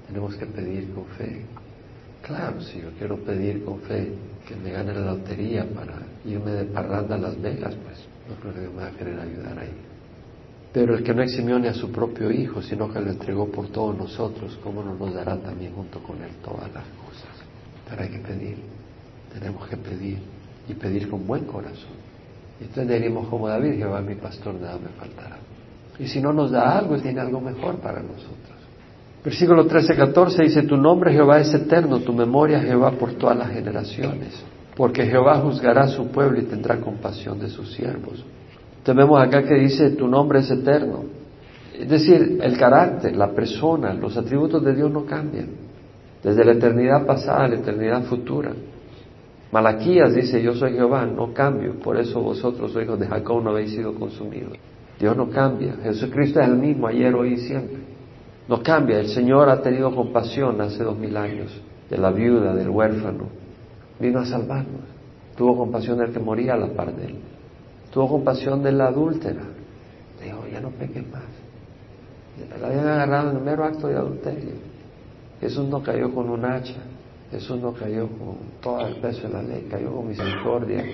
Tenemos 0.06 0.34
que 0.36 0.46
pedir 0.46 0.90
con 0.94 1.04
fe. 1.18 1.44
Claro, 2.22 2.60
si 2.60 2.80
yo 2.80 2.90
quiero 2.98 3.16
pedir 3.18 3.64
con 3.64 3.80
fe 3.80 4.12
que 4.46 4.54
me 4.56 4.70
gane 4.70 4.92
la 4.92 5.12
lotería 5.12 5.64
para 5.64 5.94
irme 6.24 6.50
de 6.50 6.64
parranda 6.64 7.14
a 7.14 7.18
Las 7.18 7.40
Vegas, 7.40 7.74
pues 7.74 7.98
no 8.28 8.34
creo 8.36 8.54
que 8.54 8.74
me 8.74 8.82
va 8.82 8.88
a 8.88 8.90
querer 8.90 9.18
ayudar 9.18 9.58
ahí. 9.58 9.72
Pero 10.72 10.96
el 10.96 11.02
que 11.02 11.14
no 11.14 11.22
eximió 11.22 11.58
ni 11.58 11.66
a 11.66 11.74
su 11.74 11.90
propio 11.90 12.30
Hijo, 12.30 12.62
sino 12.62 12.92
que 12.92 13.00
lo 13.00 13.10
entregó 13.10 13.48
por 13.50 13.68
todos 13.68 13.96
nosotros, 13.96 14.58
¿cómo 14.62 14.82
no 14.82 14.94
nos 14.94 15.14
dará 15.14 15.36
también 15.36 15.74
junto 15.74 16.00
con 16.02 16.22
Él 16.22 16.30
todas 16.44 16.72
las 16.72 16.84
cosas? 16.84 17.30
Pero 17.88 18.02
hay 18.02 18.08
que 18.08 18.18
pedir, 18.18 18.56
tenemos 19.32 19.66
que 19.68 19.76
pedir 19.76 20.18
y 20.68 20.74
pedir 20.74 21.08
con 21.10 21.26
buen 21.26 21.44
corazón. 21.44 21.98
Y 22.60 22.64
entonces 22.64 23.12
como 23.28 23.48
David, 23.48 23.78
Jehová 23.78 24.00
mi 24.00 24.14
pastor, 24.14 24.54
nada 24.54 24.78
me 24.78 24.90
faltará. 24.90 25.38
Y 25.98 26.06
si 26.06 26.20
no 26.20 26.32
nos 26.32 26.50
da 26.50 26.78
algo, 26.78 26.94
Él 26.94 27.02
tiene 27.02 27.20
algo 27.20 27.40
mejor 27.40 27.76
para 27.78 28.00
nosotros. 28.00 28.59
Versículo 29.24 29.66
13, 29.66 29.96
14 29.96 30.42
dice, 30.42 30.62
tu 30.62 30.76
nombre 30.78 31.12
Jehová 31.12 31.40
es 31.40 31.52
eterno, 31.52 31.98
tu 32.00 32.12
memoria 32.12 32.60
Jehová 32.60 32.92
por 32.92 33.12
todas 33.14 33.36
las 33.36 33.50
generaciones, 33.50 34.42
porque 34.74 35.04
Jehová 35.04 35.40
juzgará 35.40 35.82
a 35.82 35.88
su 35.88 36.08
pueblo 36.08 36.40
y 36.40 36.44
tendrá 36.44 36.80
compasión 36.80 37.38
de 37.38 37.48
sus 37.48 37.72
siervos. 37.74 38.24
Vemos 38.86 39.20
acá 39.20 39.42
que 39.42 39.54
dice, 39.54 39.90
tu 39.90 40.08
nombre 40.08 40.40
es 40.40 40.50
eterno. 40.50 41.04
Es 41.78 41.88
decir, 41.88 42.38
el 42.42 42.58
carácter, 42.58 43.14
la 43.14 43.30
persona, 43.32 43.92
los 43.94 44.16
atributos 44.16 44.64
de 44.64 44.74
Dios 44.74 44.90
no 44.90 45.04
cambian. 45.04 45.48
Desde 46.22 46.44
la 46.44 46.52
eternidad 46.52 47.06
pasada 47.06 47.44
a 47.44 47.48
la 47.48 47.56
eternidad 47.56 48.02
futura. 48.04 48.52
Malaquías 49.52 50.14
dice, 50.14 50.42
yo 50.42 50.54
soy 50.54 50.72
Jehová, 50.72 51.04
no 51.06 51.32
cambio, 51.32 51.78
por 51.78 51.98
eso 51.98 52.20
vosotros, 52.20 52.76
hijos 52.82 52.98
de 52.98 53.06
Jacob, 53.06 53.42
no 53.42 53.50
habéis 53.50 53.72
sido 53.72 53.94
consumidos. 53.94 54.56
Dios 54.98 55.16
no 55.16 55.28
cambia, 55.28 55.76
Jesucristo 55.82 56.40
es 56.40 56.48
el 56.48 56.56
mismo 56.56 56.86
ayer, 56.86 57.14
hoy 57.14 57.34
y 57.34 57.36
siempre. 57.36 57.89
No 58.48 58.62
cambia, 58.62 58.98
el 58.98 59.08
Señor 59.08 59.48
ha 59.48 59.62
tenido 59.62 59.94
compasión 59.94 60.60
hace 60.60 60.82
dos 60.82 60.98
mil 60.98 61.16
años 61.16 61.50
de 61.88 61.98
la 61.98 62.10
viuda, 62.10 62.54
del 62.54 62.68
huérfano. 62.68 63.28
Vino 63.98 64.20
a 64.20 64.24
salvarnos. 64.24 64.82
Tuvo 65.36 65.56
compasión 65.56 65.98
del 65.98 66.12
que 66.12 66.20
moría 66.20 66.54
a 66.54 66.56
la 66.56 66.68
par 66.68 66.94
de 66.94 67.06
él. 67.06 67.16
Tuvo 67.92 68.08
compasión 68.08 68.62
de 68.62 68.72
la 68.72 68.88
adúltera. 68.88 69.42
Dijo, 70.22 70.46
ya 70.50 70.60
no 70.60 70.70
peques 70.70 71.04
más. 71.10 71.22
La 72.60 72.68
habían 72.68 72.86
agarrado 72.86 73.30
en 73.30 73.36
el 73.36 73.42
mero 73.42 73.64
acto 73.64 73.88
de 73.88 73.96
adulterio. 73.96 74.52
Jesús 75.40 75.68
no 75.68 75.82
cayó 75.82 76.12
con 76.14 76.30
un 76.30 76.44
hacha. 76.44 76.76
Jesús 77.30 77.60
no 77.60 77.72
cayó 77.72 78.08
con 78.08 78.36
todo 78.60 78.86
el 78.86 78.96
peso 78.96 79.28
de 79.28 79.34
la 79.34 79.42
ley. 79.42 79.66
Cayó 79.70 79.94
con 79.94 80.08
misericordia 80.08 80.84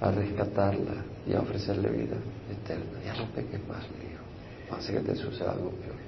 a 0.00 0.10
rescatarla 0.10 0.94
y 1.26 1.34
a 1.34 1.40
ofrecerle 1.40 1.90
vida 1.90 2.16
eterna. 2.50 2.98
Ya 3.04 3.14
no 3.14 3.28
peques 3.30 3.60
más, 3.68 3.82
le 3.90 4.08
dijo. 4.08 4.76
Hace 4.76 4.92
que 4.92 5.00
te 5.00 5.16
suceda 5.16 5.52
algo 5.52 5.70
peor. 5.70 6.07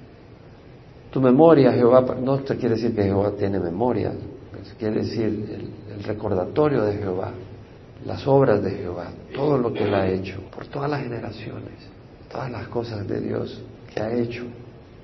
Tu 1.11 1.19
memoria, 1.19 1.73
Jehová, 1.73 2.15
no 2.21 2.39
te 2.39 2.55
quiere 2.55 2.75
decir 2.75 2.95
que 2.95 3.03
Jehová 3.03 3.33
tiene 3.37 3.59
memoria, 3.59 4.13
quiere 4.77 5.01
decir 5.01 5.25
el, 5.25 6.03
recordatorio 6.03 6.83
de 6.83 6.97
Jehová, 6.97 7.31
las 8.05 8.25
obras 8.25 8.63
de 8.63 8.71
Jehová, 8.71 9.11
todo 9.35 9.57
lo 9.57 9.71
que 9.71 9.83
Él 9.83 9.93
ha 9.93 10.07
hecho, 10.07 10.41
por 10.49 10.65
todas 10.67 10.89
las 10.89 11.03
generaciones, 11.03 11.73
todas 12.31 12.49
las 12.49 12.67
cosas 12.69 13.07
de 13.07 13.21
Dios 13.21 13.61
que 13.93 14.01
ha 14.01 14.11
hecho, 14.11 14.45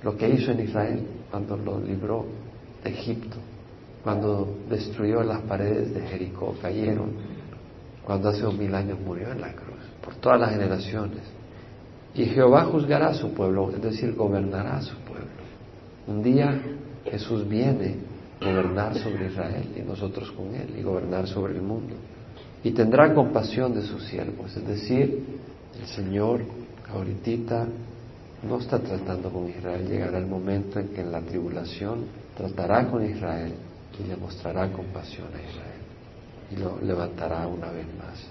lo 0.01 0.17
que 0.17 0.27
hizo 0.29 0.51
en 0.51 0.61
Israel 0.61 1.05
cuando 1.29 1.57
lo 1.57 1.79
libró 1.79 2.25
de 2.83 2.89
Egipto, 2.89 3.37
cuando 4.03 4.47
destruyó 4.69 5.21
las 5.21 5.41
paredes 5.41 5.93
de 5.93 6.01
Jericó, 6.01 6.55
cayeron, 6.61 7.11
cuando 8.03 8.29
hace 8.29 8.41
dos 8.41 8.57
mil 8.57 8.73
años 8.73 8.97
murió 8.99 9.31
en 9.31 9.41
la 9.41 9.51
cruz, 9.53 9.77
por 10.03 10.15
todas 10.15 10.39
las 10.39 10.51
generaciones. 10.51 11.21
Y 12.15 12.25
Jehová 12.25 12.63
juzgará 12.65 13.09
a 13.09 13.13
su 13.13 13.33
pueblo, 13.33 13.69
es 13.69 13.81
decir, 13.81 14.15
gobernará 14.15 14.77
a 14.77 14.81
su 14.81 14.95
pueblo. 14.99 15.46
Un 16.07 16.23
día 16.23 16.57
Jesús 17.03 17.47
viene 17.47 17.95
a 18.39 18.45
gobernar 18.45 18.97
sobre 18.97 19.27
Israel 19.27 19.67
y 19.75 19.81
nosotros 19.81 20.31
con 20.31 20.55
él 20.55 20.73
y 20.79 20.81
gobernar 20.81 21.27
sobre 21.27 21.53
el 21.53 21.61
mundo. 21.61 21.95
Y 22.63 22.71
tendrá 22.71 23.13
compasión 23.13 23.73
de 23.75 23.81
sus 23.81 24.03
siervos, 24.05 24.55
es 24.55 24.65
decir, 24.65 25.23
el 25.79 25.85
Señor 25.87 26.41
ahorita 26.89 27.67
no 28.47 28.57
está 28.57 28.79
tratando 28.79 29.29
con 29.29 29.49
Israel, 29.49 29.85
llegará 29.85 30.17
el 30.17 30.27
momento 30.27 30.79
en 30.79 30.89
que 30.89 31.01
en 31.01 31.11
la 31.11 31.21
tribulación 31.21 32.05
tratará 32.35 32.89
con 32.89 33.05
Israel 33.05 33.53
y 33.99 34.07
le 34.07 34.15
mostrará 34.15 34.71
compasión 34.71 35.27
a 35.27 35.41
Israel 35.41 35.81
y 36.51 36.55
lo 36.55 36.79
levantará 36.81 37.45
una 37.47 37.69
vez 37.69 37.85
más. 37.97 38.25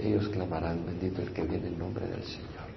Ellos 0.00 0.28
clamarán, 0.28 0.86
bendito 0.86 1.20
el 1.20 1.32
que 1.32 1.42
viene 1.42 1.66
en 1.66 1.78
nombre 1.78 2.06
del 2.06 2.22
Señor. 2.22 2.70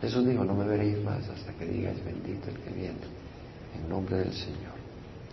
Jesús 0.00 0.26
dijo, 0.26 0.44
no 0.44 0.54
me 0.54 0.66
veréis 0.66 1.02
más 1.04 1.28
hasta 1.28 1.52
que 1.52 1.66
digáis, 1.66 2.02
bendito 2.04 2.48
el 2.48 2.56
que 2.56 2.70
viene 2.70 3.19
en 3.74 3.88
nombre 3.88 4.18
del 4.18 4.32
Señor. 4.32 4.70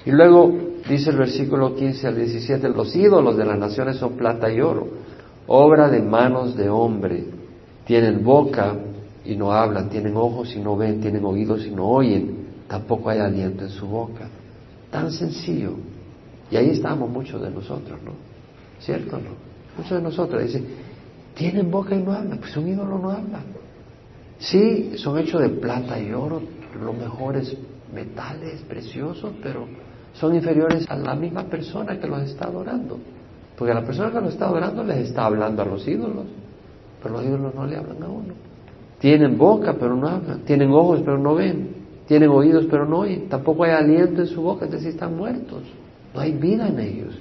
Y 0.06 0.12
luego 0.12 0.54
dice 0.88 1.10
el 1.10 1.17
versículo 1.17 1.76
15 1.76 2.08
al 2.08 2.15
17, 2.15 2.69
los 2.69 2.95
ídolos 2.95 3.36
de 3.36 3.45
las 3.45 3.60
naciones 3.60 3.97
son 3.97 4.13
plata 4.13 4.52
y 4.52 4.62
oro, 4.62 4.88
obra 5.47 5.89
de 5.89 6.02
manos 6.02 6.56
de 6.56 6.69
hombre. 6.69 7.26
Tienen 7.86 8.23
boca 8.23 8.76
y 9.26 9.36
no 9.36 9.52
hablan, 9.52 9.89
tienen 9.89 10.15
ojos 10.15 10.56
y 10.56 10.60
no 10.60 10.78
ven, 10.78 11.02
tienen 11.02 11.26
oídos 11.26 11.65
y 11.65 11.71
no 11.71 11.88
oyen, 11.89 12.47
tampoco 12.67 13.10
hay 13.10 13.19
aliento 13.19 13.65
en 13.65 13.69
su 13.69 13.86
boca. 13.86 14.30
Tan 14.89 15.12
sencillo. 15.12 15.73
Y 16.50 16.56
ahí 16.56 16.69
estamos 16.69 17.10
muchos 17.10 17.41
de 17.41 17.50
nosotros, 17.50 18.00
¿no? 18.06 18.13
¿Cierto 18.80 19.17
no? 19.17 19.32
Muchos 19.78 19.97
de 19.97 20.02
nosotros 20.02 20.41
dicen, 20.41 20.65
tienen 21.36 21.69
boca 21.69 21.95
y 21.95 22.02
no 22.02 22.13
hablan, 22.13 22.38
pues 22.38 22.56
un 22.56 22.67
ídolo 22.67 22.97
no 22.97 23.12
habla. 23.12 23.41
Sí, 24.39 24.93
son 24.95 25.17
hechos 25.19 25.41
de 25.41 25.50
plata 25.50 26.00
y 26.00 26.13
oro, 26.13 26.41
lo 26.82 26.93
mejores 26.93 27.56
metales 27.93 28.62
preciosos, 28.62 29.32
pero 29.41 29.67
son 30.13 30.36
inferiores 30.36 30.86
a 30.89 30.95
la 30.95 31.15
misma 31.15 31.43
persona 31.43 32.00
que 32.00 32.08
los 32.08 32.23
está 32.23 32.45
adorando. 32.45 32.97
Porque 33.58 33.73
la 33.73 33.84
persona 33.84 34.12
que 34.12 34.21
los 34.21 34.34
está 34.34 34.45
adorando 34.47 34.84
les 34.84 35.10
está 35.10 35.26
hablando 35.26 35.62
a 35.62 35.65
los 35.65 35.88
ídolos, 35.88 36.26
pero 37.02 37.15
los 37.15 37.26
ídolos 37.26 37.56
no 37.56 37.65
le 37.65 37.78
hablan 37.78 38.04
a 38.04 38.08
uno. 38.08 38.34
Tienen 39.00 39.38
boca, 39.38 39.76
pero 39.80 39.95
no 39.95 40.08
hablan. 40.08 40.39
Tienen 40.41 40.71
ojos, 40.71 41.02
pero 41.04 41.17
no 41.17 41.36
ven. 41.36 41.76
Tienen 42.08 42.30
oídos, 42.30 42.65
pero 42.69 42.86
no 42.86 43.00
oyen. 43.00 43.28
Tampoco 43.30 43.63
hay 43.65 43.71
aliento 43.71 44.21
en 44.21 44.28
su 44.28 44.41
boca, 44.41 44.65
es 44.65 44.71
decir, 44.71 44.89
están 44.89 45.15
muertos. 45.15 45.63
No 46.13 46.21
hay 46.21 46.32
vida 46.32 46.67
en 46.67 46.80
ellos. 46.80 47.19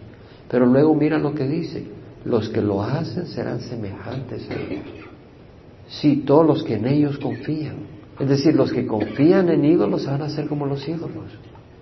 Pero 0.48 0.64
luego 0.64 0.94
mira 0.94 1.18
lo 1.18 1.34
que 1.34 1.46
dice. 1.46 1.84
Los 2.24 2.48
que 2.48 2.60
lo 2.60 2.82
hacen 2.82 3.26
serán 3.26 3.60
semejantes 3.60 4.48
a 4.50 4.54
ellos. 4.54 5.06
Sí, 5.88 6.24
todos 6.26 6.46
los 6.46 6.62
que 6.62 6.74
en 6.74 6.86
ellos 6.86 7.18
confían. 7.18 7.95
Es 8.18 8.28
decir, 8.28 8.54
los 8.54 8.72
que 8.72 8.86
confían 8.86 9.48
en 9.50 9.64
ídolos 9.64 10.06
van 10.06 10.22
a 10.22 10.30
ser 10.30 10.48
como 10.48 10.66
los 10.66 10.86
ídolos. 10.88 11.30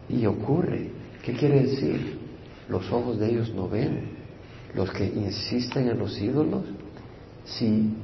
Y 0.08 0.26
ocurre. 0.26 0.90
¿Qué 1.22 1.32
quiere 1.32 1.62
decir? 1.62 2.18
Los 2.68 2.90
ojos 2.90 3.18
de 3.18 3.30
ellos 3.30 3.52
no 3.54 3.68
ven. 3.68 4.08
Los 4.74 4.90
que 4.90 5.04
insisten 5.04 5.88
en 5.88 5.98
los 5.98 6.20
ídolos, 6.20 6.64
si 7.44 7.94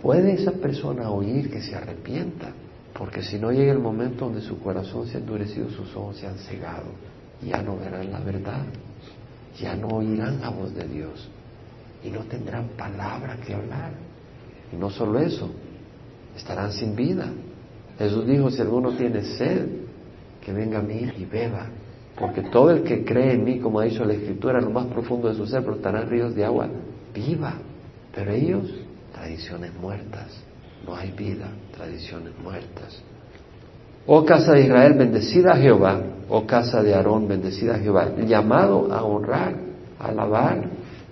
puede 0.00 0.34
esa 0.34 0.52
persona 0.52 1.10
oír 1.10 1.50
que 1.50 1.62
se 1.62 1.74
arrepienta, 1.74 2.52
porque 2.92 3.22
si 3.22 3.38
no 3.38 3.50
llega 3.50 3.72
el 3.72 3.78
momento 3.78 4.26
donde 4.26 4.42
su 4.42 4.58
corazón 4.60 5.06
se 5.06 5.16
ha 5.16 5.20
endurecido, 5.20 5.70
sus 5.70 5.96
ojos 5.96 6.18
se 6.18 6.26
han 6.26 6.36
cegado, 6.36 6.84
ya 7.42 7.62
no 7.62 7.78
verán 7.78 8.12
la 8.12 8.20
verdad, 8.20 8.66
ya 9.58 9.74
no 9.74 9.88
oirán 9.88 10.40
la 10.40 10.50
voz 10.50 10.74
de 10.74 10.86
Dios 10.86 11.28
y 12.04 12.10
no 12.10 12.20
tendrán 12.20 12.68
palabra 12.76 13.38
que 13.44 13.54
hablar. 13.54 13.92
Y 14.72 14.76
no 14.76 14.90
solo 14.90 15.18
eso, 15.18 15.50
estarán 16.36 16.70
sin 16.72 16.94
vida. 16.94 17.32
Jesús 17.98 18.26
dijo, 18.26 18.50
si 18.50 18.60
alguno 18.60 18.92
tiene 18.92 19.22
sed, 19.22 19.66
que 20.44 20.52
venga 20.52 20.78
a 20.78 20.82
mí 20.82 21.10
y 21.16 21.24
beba. 21.24 21.68
Porque 22.18 22.42
todo 22.42 22.70
el 22.70 22.82
que 22.82 23.04
cree 23.04 23.32
en 23.32 23.44
mí, 23.44 23.58
como 23.58 23.80
ha 23.80 23.84
dicho 23.84 24.04
la 24.04 24.14
Escritura, 24.14 24.58
en 24.58 24.66
lo 24.66 24.70
más 24.70 24.86
profundo 24.86 25.28
de 25.28 25.34
su 25.34 25.46
ser 25.46 25.62
brotarán 25.62 26.08
ríos 26.08 26.34
de 26.34 26.44
agua 26.44 26.68
viva. 27.12 27.54
Pero 28.14 28.30
ellos, 28.30 28.70
tradiciones 29.12 29.72
muertas. 29.80 30.28
No 30.86 30.94
hay 30.94 31.10
vida, 31.12 31.48
tradiciones 31.76 32.32
muertas. 32.42 33.02
Oh 34.06 34.24
casa 34.24 34.52
de 34.52 34.62
Israel, 34.62 34.94
bendecida 34.94 35.52
a 35.52 35.56
Jehová. 35.56 36.00
Oh 36.28 36.46
casa 36.46 36.82
de 36.82 36.94
Aarón, 36.94 37.26
bendecida 37.26 37.76
a 37.76 37.78
Jehová. 37.78 38.10
Llamado 38.26 38.92
a 38.92 39.02
honrar, 39.02 39.56
a 39.98 40.08
alabar 40.08 40.68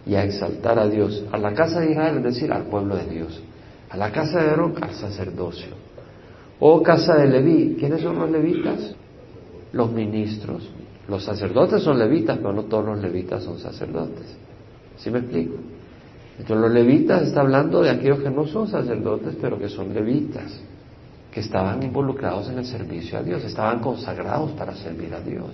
y 0.07 0.15
a 0.15 0.25
exaltar 0.25 0.79
a 0.79 0.87
Dios. 0.87 1.25
A 1.33 1.39
la 1.39 1.55
casa 1.55 1.81
de 1.81 1.93
Israel, 1.93 2.19
es 2.19 2.25
decir, 2.25 2.53
al 2.53 2.65
pueblo 2.65 2.97
de 2.97 3.07
Dios. 3.07 3.43
A 3.89 3.97
la 3.97 4.13
casa 4.13 4.41
de 4.41 4.51
Aarón, 4.51 4.75
al 4.81 4.95
sacerdocio. 4.95 5.82
Oh 6.65 6.81
casa 6.81 7.17
de 7.17 7.27
Leví, 7.27 7.77
¿quiénes 7.77 8.03
son 8.03 8.21
los 8.21 8.31
levitas? 8.31 8.95
Los 9.73 9.91
ministros. 9.91 10.71
Los 11.09 11.25
sacerdotes 11.25 11.83
son 11.83 11.99
levitas, 11.99 12.39
pero 12.39 12.53
no 12.53 12.63
todos 12.67 12.85
los 12.85 13.03
levitas 13.03 13.43
son 13.43 13.59
sacerdotes. 13.59 14.37
¿Sí 14.97 15.11
me 15.11 15.19
explico? 15.19 15.57
Entonces 16.39 16.57
los 16.59 16.71
levitas 16.71 17.23
está 17.23 17.41
hablando 17.41 17.83
de 17.83 17.91
aquellos 17.91 18.21
que 18.21 18.31
no 18.31 18.47
son 18.47 18.69
sacerdotes, 18.69 19.35
pero 19.41 19.59
que 19.59 19.69
son 19.69 19.93
levitas, 19.93 20.61
que 21.33 21.41
estaban 21.41 21.83
involucrados 21.83 22.49
en 22.49 22.59
el 22.59 22.65
servicio 22.65 23.19
a 23.19 23.25
Dios, 23.25 23.43
estaban 23.43 23.81
consagrados 23.81 24.53
para 24.53 24.73
servir 24.77 25.13
a 25.15 25.21
Dios. 25.21 25.51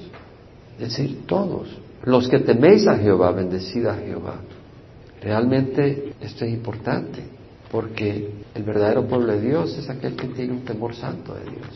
Es 0.78 0.90
decir, 0.90 1.22
todos. 1.24 1.74
Los 2.04 2.28
que 2.28 2.40
teméis 2.40 2.86
a 2.86 2.98
Jehová, 2.98 3.32
bendecida 3.32 3.94
a 3.94 3.96
Jehová. 3.96 4.34
Realmente 5.22 6.12
esto 6.20 6.44
es 6.44 6.52
importante. 6.52 7.37
Porque 7.70 8.30
el 8.54 8.62
verdadero 8.62 9.06
pueblo 9.06 9.32
de 9.32 9.40
Dios 9.40 9.76
es 9.76 9.88
aquel 9.90 10.16
que 10.16 10.28
tiene 10.28 10.52
un 10.52 10.64
temor 10.64 10.94
santo 10.94 11.34
de 11.34 11.44
Dios. 11.44 11.68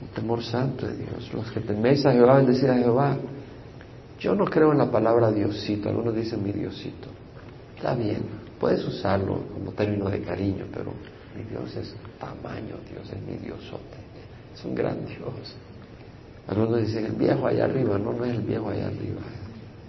Un 0.00 0.08
temor 0.08 0.42
santo 0.42 0.86
de 0.86 0.96
Dios. 0.96 1.32
Los 1.32 1.50
que 1.52 1.60
teméis 1.60 2.04
a 2.06 2.12
Jehová, 2.12 2.38
bendecid 2.38 2.68
a 2.68 2.78
Jehová. 2.78 3.16
Yo 4.18 4.34
no 4.34 4.46
creo 4.46 4.72
en 4.72 4.78
la 4.78 4.90
palabra 4.90 5.30
Diosito. 5.30 5.88
Algunos 5.88 6.14
dicen 6.14 6.42
mi 6.42 6.52
Diosito. 6.52 7.08
Está 7.76 7.94
bien, 7.94 8.22
puedes 8.58 8.84
usarlo 8.84 9.44
como 9.54 9.70
término 9.70 10.10
de 10.10 10.20
cariño, 10.22 10.66
pero 10.72 10.92
mi 11.36 11.44
Dios 11.44 11.76
es 11.76 11.94
tamaño, 12.18 12.74
Dios 12.90 13.08
es 13.12 13.22
mi 13.22 13.36
Diosote. 13.36 13.98
Es 14.52 14.64
un 14.64 14.74
gran 14.74 15.06
Dios. 15.06 15.54
Algunos 16.48 16.80
dicen 16.80 17.06
el 17.06 17.12
viejo 17.12 17.46
allá 17.46 17.66
arriba. 17.66 17.96
No, 17.98 18.12
no 18.12 18.24
es 18.24 18.34
el 18.34 18.42
viejo 18.42 18.70
allá 18.70 18.86
arriba. 18.88 19.20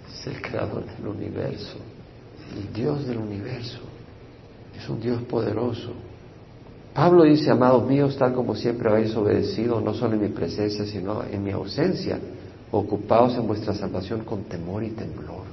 Es 0.08 0.26
el 0.28 0.40
creador 0.40 0.84
del 0.84 1.08
universo. 1.08 1.78
El 2.56 2.72
Dios 2.72 3.06
del 3.06 3.18
universo. 3.18 3.80
Es 4.80 4.88
un 4.88 5.00
Dios 5.00 5.20
poderoso. 5.22 5.92
Pablo 6.94 7.24
dice, 7.24 7.50
amados 7.50 7.86
míos, 7.86 8.16
tal 8.18 8.32
como 8.32 8.54
siempre 8.54 8.88
habéis 8.88 9.14
obedecido, 9.14 9.80
no 9.80 9.92
solo 9.92 10.14
en 10.14 10.22
mi 10.22 10.28
presencia, 10.28 10.86
sino 10.86 11.22
en 11.22 11.44
mi 11.44 11.50
ausencia, 11.50 12.18
ocupados 12.72 13.36
en 13.36 13.46
vuestra 13.46 13.74
salvación 13.74 14.24
con 14.24 14.44
temor 14.44 14.82
y 14.82 14.90
temblor. 14.90 15.44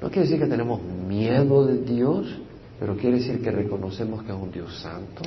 No 0.00 0.08
quiere 0.08 0.22
decir 0.22 0.38
que 0.38 0.46
tenemos 0.46 0.80
miedo 0.82 1.66
de 1.66 1.78
Dios, 1.78 2.26
pero 2.80 2.96
quiere 2.96 3.18
decir 3.18 3.42
que 3.42 3.50
reconocemos 3.50 4.22
que 4.24 4.32
es 4.32 4.38
un 4.38 4.50
Dios 4.50 4.80
santo. 4.80 5.22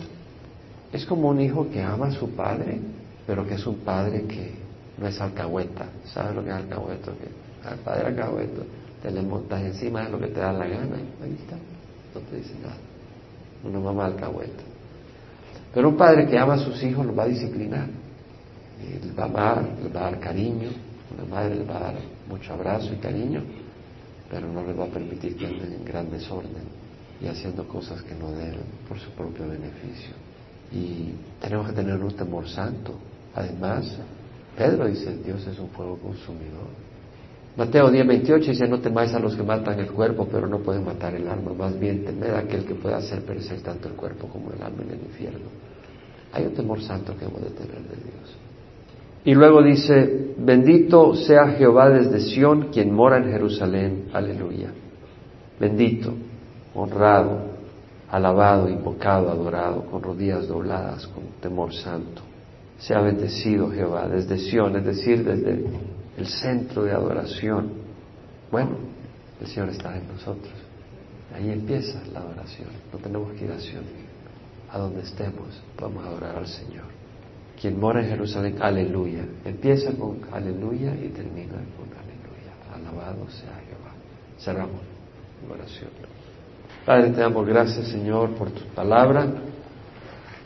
Es 0.92 1.06
como 1.06 1.30
un 1.30 1.40
hijo 1.40 1.70
que 1.70 1.82
ama 1.82 2.08
a 2.08 2.12
su 2.12 2.30
padre, 2.32 2.80
pero 3.28 3.46
que 3.46 3.54
es 3.54 3.66
un 3.68 3.76
padre 3.76 4.24
que 4.24 4.56
no 4.98 5.08
es 5.08 5.22
alcahueta. 5.22 5.86
¿Sabes 6.06 6.36
lo 6.36 6.44
que 6.44 6.50
es 6.50 6.56
alcahueta? 6.56 7.12
Que 7.12 7.68
al 7.70 7.78
padre 7.78 8.08
alcahueta 8.08 8.64
te 9.02 9.12
le 9.12 9.22
montas 9.22 9.62
encima 9.62 10.06
de 10.06 10.10
lo 10.10 10.20
que 10.20 10.28
te 10.28 10.40
da 10.40 10.52
la 10.52 10.66
gana. 10.66 10.98
Ahí 11.24 11.38
está. 11.40 11.56
No 12.14 12.22
te 12.30 12.38
dice 12.38 12.56
nada 12.62 12.91
una 13.64 13.80
mamá 13.80 14.06
alcahueta. 14.06 14.64
Pero 15.74 15.90
un 15.90 15.98
padre 15.98 16.28
que 16.28 16.38
ama 16.38 16.56
a 16.56 16.58
sus 16.58 16.82
hijos 16.84 17.06
los 17.06 17.18
va 17.18 17.24
a 17.24 17.28
disciplinar. 17.28 17.88
Les 18.82 19.18
va 19.18 19.24
a 19.24 19.26
amar, 19.26 19.70
les 19.82 19.96
va 19.96 20.00
a 20.00 20.12
dar 20.12 20.20
cariño. 20.20 20.70
Una 21.14 21.26
madre 21.26 21.56
les 21.56 21.70
va 21.70 21.78
a 21.78 21.80
dar 21.80 21.96
mucho 22.28 22.54
abrazo 22.54 22.94
y 22.94 22.98
cariño, 22.98 23.44
pero 24.30 24.48
no 24.48 24.66
les 24.66 24.78
va 24.78 24.86
a 24.86 24.88
permitir 24.88 25.36
que 25.36 25.46
anden 25.46 25.74
en 25.74 25.86
gran 25.86 26.10
desorden. 26.10 26.82
y 27.22 27.28
haciendo 27.28 27.68
cosas 27.68 28.02
que 28.02 28.16
no 28.16 28.32
deben 28.32 28.64
por 28.90 28.98
su 28.98 29.12
propio 29.12 29.48
beneficio. 29.48 30.16
Y 30.72 31.14
tenemos 31.40 31.68
que 31.68 31.74
tener 31.74 32.02
un 32.02 32.16
temor 32.16 32.50
santo. 32.50 32.96
Además, 33.36 33.96
Pedro 34.58 34.88
dice, 34.88 35.16
Dios 35.18 35.46
es 35.46 35.60
un 35.60 35.70
fuego 35.70 35.98
consumidor. 36.00 36.70
Mateo 37.58 37.92
10, 37.92 38.08
28 38.08 38.52
dice, 38.52 38.68
no 38.68 38.80
temáis 38.80 39.14
a 39.14 39.20
los 39.20 39.36
que 39.36 39.44
matan 39.44 39.80
el 39.80 39.92
cuerpo, 39.92 40.28
pero 40.32 40.48
no 40.48 40.60
pueden 40.60 40.86
matar 40.86 41.14
el 41.16 41.28
alma. 41.28 41.54
Más 41.54 41.78
bien 41.78 42.06
temed 42.06 42.30
a 42.30 42.40
aquel 42.40 42.66
que 42.66 42.76
pueda 42.76 42.98
hacer 42.98 43.24
perecer 43.24 43.62
tanto 43.62 43.90
el 43.90 43.96
cuerpo 43.96 44.28
como 44.28 44.52
el 44.52 44.62
alma 44.62 44.84
en 44.84 44.92
el 44.92 45.02
infierno. 45.02 45.50
Hay 46.32 46.46
un 46.46 46.54
temor 46.54 46.82
santo 46.82 47.16
que 47.18 47.26
hemos 47.26 47.42
de 47.42 47.50
tener 47.50 47.82
de 47.82 47.96
Dios. 47.96 48.38
Y 49.26 49.36
luego 49.36 49.62
dice, 49.62 50.34
bendito 50.38 51.14
sea 51.16 51.50
Jehová 51.50 51.90
desde 51.90 52.22
Sión, 52.22 52.70
quien 52.72 52.94
mora 52.94 53.18
en 53.18 53.26
Jerusalén. 53.26 54.06
Aleluya. 54.14 54.72
Bendito, 55.60 56.14
honrado, 56.74 57.52
alabado, 58.10 58.70
invocado, 58.70 59.30
adorado, 59.30 59.86
con 59.86 60.02
rodillas 60.02 60.48
dobladas, 60.48 61.06
con 61.08 61.24
temor 61.42 61.74
santo. 61.74 62.22
Sea 62.80 63.02
bendecido 63.02 63.70
Jehová 63.70 64.08
desde 64.08 64.40
Sión, 64.40 64.76
es 64.78 64.86
decir, 64.86 65.24
desde 65.24 65.66
el 66.22 66.28
centro 66.28 66.84
de 66.84 66.92
adoración. 66.92 67.72
Bueno, 68.52 68.78
el 69.40 69.48
Señor 69.48 69.70
está 69.70 69.98
en 69.98 70.08
nosotros. 70.08 70.54
Ahí 71.34 71.50
empieza 71.50 72.02
la 72.14 72.20
adoración. 72.20 72.70
No 72.94 73.00
tenemos 73.00 73.32
que 73.34 73.46
ir 73.46 73.52
a. 73.52 73.58
A 74.74 74.78
donde 74.78 75.02
estemos, 75.02 75.48
a 75.80 76.08
adorar 76.08 76.38
al 76.38 76.48
Señor. 76.48 76.86
Quien 77.60 77.80
mora 77.80 78.02
en 78.02 78.10
Jerusalén, 78.10 78.58
aleluya. 78.62 79.26
Empieza 79.44 79.92
con 79.94 80.20
aleluya 80.32 80.96
y 80.96 81.10
termina 81.10 81.58
con 81.76 81.90
aleluya. 81.98 82.54
Alabado 82.74 83.30
sea 83.30 83.60
Jehová. 83.68 83.94
Cerramos 84.40 84.82
la 85.48 85.54
oración. 85.56 85.90
Padre, 86.86 87.10
te 87.10 87.20
damos 87.20 87.46
gracias, 87.46 87.88
Señor, 87.88 88.32
por 88.36 88.52
tu 88.52 88.64
palabra. 88.74 89.26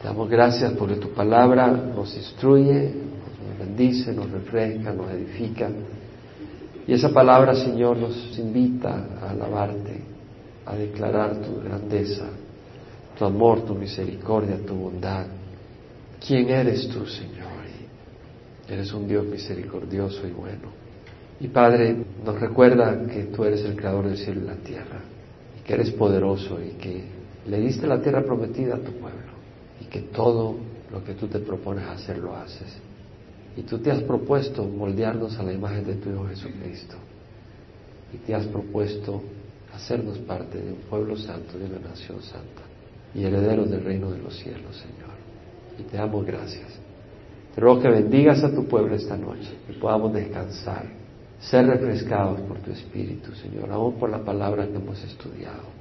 Te 0.01 0.07
damos 0.07 0.29
gracias 0.29 0.73
porque 0.73 0.95
tu 0.95 1.09
palabra 1.09 1.67
nos 1.67 2.15
instruye, 2.15 2.93
bendice, 3.75 4.13
nos 4.13 4.31
refresca, 4.31 4.93
nos 4.93 5.11
edifica. 5.11 5.69
Y 6.87 6.93
esa 6.93 7.09
palabra, 7.09 7.55
Señor, 7.55 7.97
nos 7.97 8.37
invita 8.37 9.07
a 9.21 9.31
alabarte, 9.31 10.01
a 10.65 10.75
declarar 10.75 11.35
tu 11.41 11.61
grandeza, 11.61 12.25
tu 13.17 13.25
amor, 13.25 13.65
tu 13.65 13.75
misericordia, 13.75 14.57
tu 14.65 14.75
bondad. 14.75 15.25
¿Quién 16.25 16.49
eres 16.49 16.87
tú, 16.87 17.05
Señor? 17.05 17.45
eres 18.67 18.91
un 18.93 19.07
Dios 19.07 19.23
misericordioso 19.27 20.27
y 20.27 20.31
bueno. 20.31 20.69
Y 21.39 21.49
Padre, 21.49 21.95
nos 22.25 22.39
recuerda 22.39 23.05
que 23.05 23.25
tú 23.25 23.43
eres 23.43 23.63
el 23.63 23.75
creador 23.75 24.07
del 24.07 24.17
cielo 24.17 24.41
y 24.41 24.47
la 24.47 24.55
tierra, 24.55 25.01
y 25.59 25.61
que 25.61 25.73
eres 25.75 25.91
poderoso 25.91 26.57
y 26.59 26.71
que 26.71 27.03
le 27.47 27.59
diste 27.59 27.85
la 27.85 28.01
tierra 28.01 28.23
prometida 28.23 28.73
a 28.73 28.79
tu 28.79 28.91
pueblo, 28.93 29.33
y 29.79 29.85
que 29.85 29.99
todo 30.01 30.55
lo 30.91 31.03
que 31.03 31.13
tú 31.13 31.27
te 31.27 31.37
propones 31.37 31.85
hacer 31.85 32.17
lo 32.17 32.35
haces. 32.35 32.81
Y 33.57 33.61
tú 33.61 33.79
te 33.79 33.91
has 33.91 34.01
propuesto 34.03 34.63
moldearnos 34.63 35.37
a 35.39 35.43
la 35.43 35.53
imagen 35.53 35.85
de 35.85 35.95
tu 35.95 36.09
Hijo 36.09 36.27
Jesucristo. 36.27 36.95
Y 38.13 38.17
te 38.17 38.35
has 38.35 38.45
propuesto 38.47 39.21
hacernos 39.73 40.17
parte 40.19 40.59
de 40.61 40.71
un 40.71 40.79
pueblo 40.89 41.17
santo, 41.17 41.57
de 41.57 41.65
una 41.65 41.79
nación 41.79 42.21
santa 42.21 42.63
y 43.13 43.23
herederos 43.23 43.69
del 43.69 43.83
reino 43.83 44.11
de 44.11 44.19
los 44.19 44.35
cielos, 44.37 44.75
Señor. 44.75 45.15
Y 45.79 45.83
te 45.83 45.97
damos 45.97 46.25
gracias. 46.25 46.67
Te 47.53 47.61
ruego 47.61 47.81
que 47.81 47.89
bendigas 47.89 48.43
a 48.43 48.53
tu 48.53 48.65
pueblo 48.65 48.95
esta 48.95 49.15
noche 49.15 49.49
y 49.69 49.73
podamos 49.73 50.13
descansar, 50.13 50.85
ser 51.39 51.65
refrescados 51.67 52.41
por 52.41 52.59
tu 52.59 52.71
Espíritu, 52.71 53.33
Señor, 53.35 53.71
aún 53.71 53.93
por 53.95 54.09
la 54.09 54.23
palabra 54.23 54.67
que 54.67 54.75
hemos 54.75 55.01
estudiado. 55.03 55.75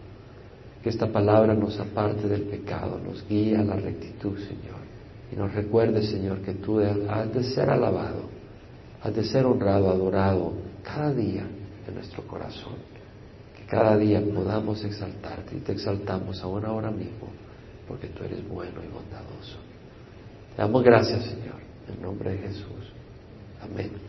Que 0.82 0.90
esta 0.90 1.10
palabra 1.10 1.54
nos 1.54 1.78
aparte 1.80 2.28
del 2.28 2.42
pecado, 2.42 3.00
nos 3.04 3.26
guíe 3.26 3.56
a 3.56 3.64
la 3.64 3.74
rectitud, 3.74 4.38
Señor 4.38 4.83
y 5.34 5.36
nos 5.36 5.52
recuerde, 5.52 6.02
Señor, 6.02 6.42
que 6.42 6.54
tú 6.54 6.78
has 6.78 7.34
de 7.34 7.42
ser 7.42 7.68
alabado, 7.68 8.28
has 9.02 9.14
de 9.14 9.24
ser 9.24 9.44
honrado, 9.44 9.90
adorado 9.90 10.52
cada 10.84 11.12
día 11.12 11.44
en 11.88 11.94
nuestro 11.94 12.24
corazón. 12.26 12.74
Que 13.56 13.64
cada 13.64 13.96
día 13.96 14.22
podamos 14.22 14.84
exaltarte 14.84 15.56
y 15.56 15.60
te 15.60 15.72
exaltamos 15.72 16.40
aún 16.42 16.64
ahora 16.64 16.90
mismo, 16.90 17.28
porque 17.88 18.08
tú 18.08 18.22
eres 18.22 18.46
bueno 18.48 18.80
y 18.84 18.92
bondadoso. 18.92 19.58
Te 20.54 20.62
damos 20.62 20.84
gracias, 20.84 21.24
Señor, 21.24 21.56
en 21.92 22.00
nombre 22.00 22.30
de 22.30 22.38
Jesús. 22.38 22.92
Amén. 23.60 23.90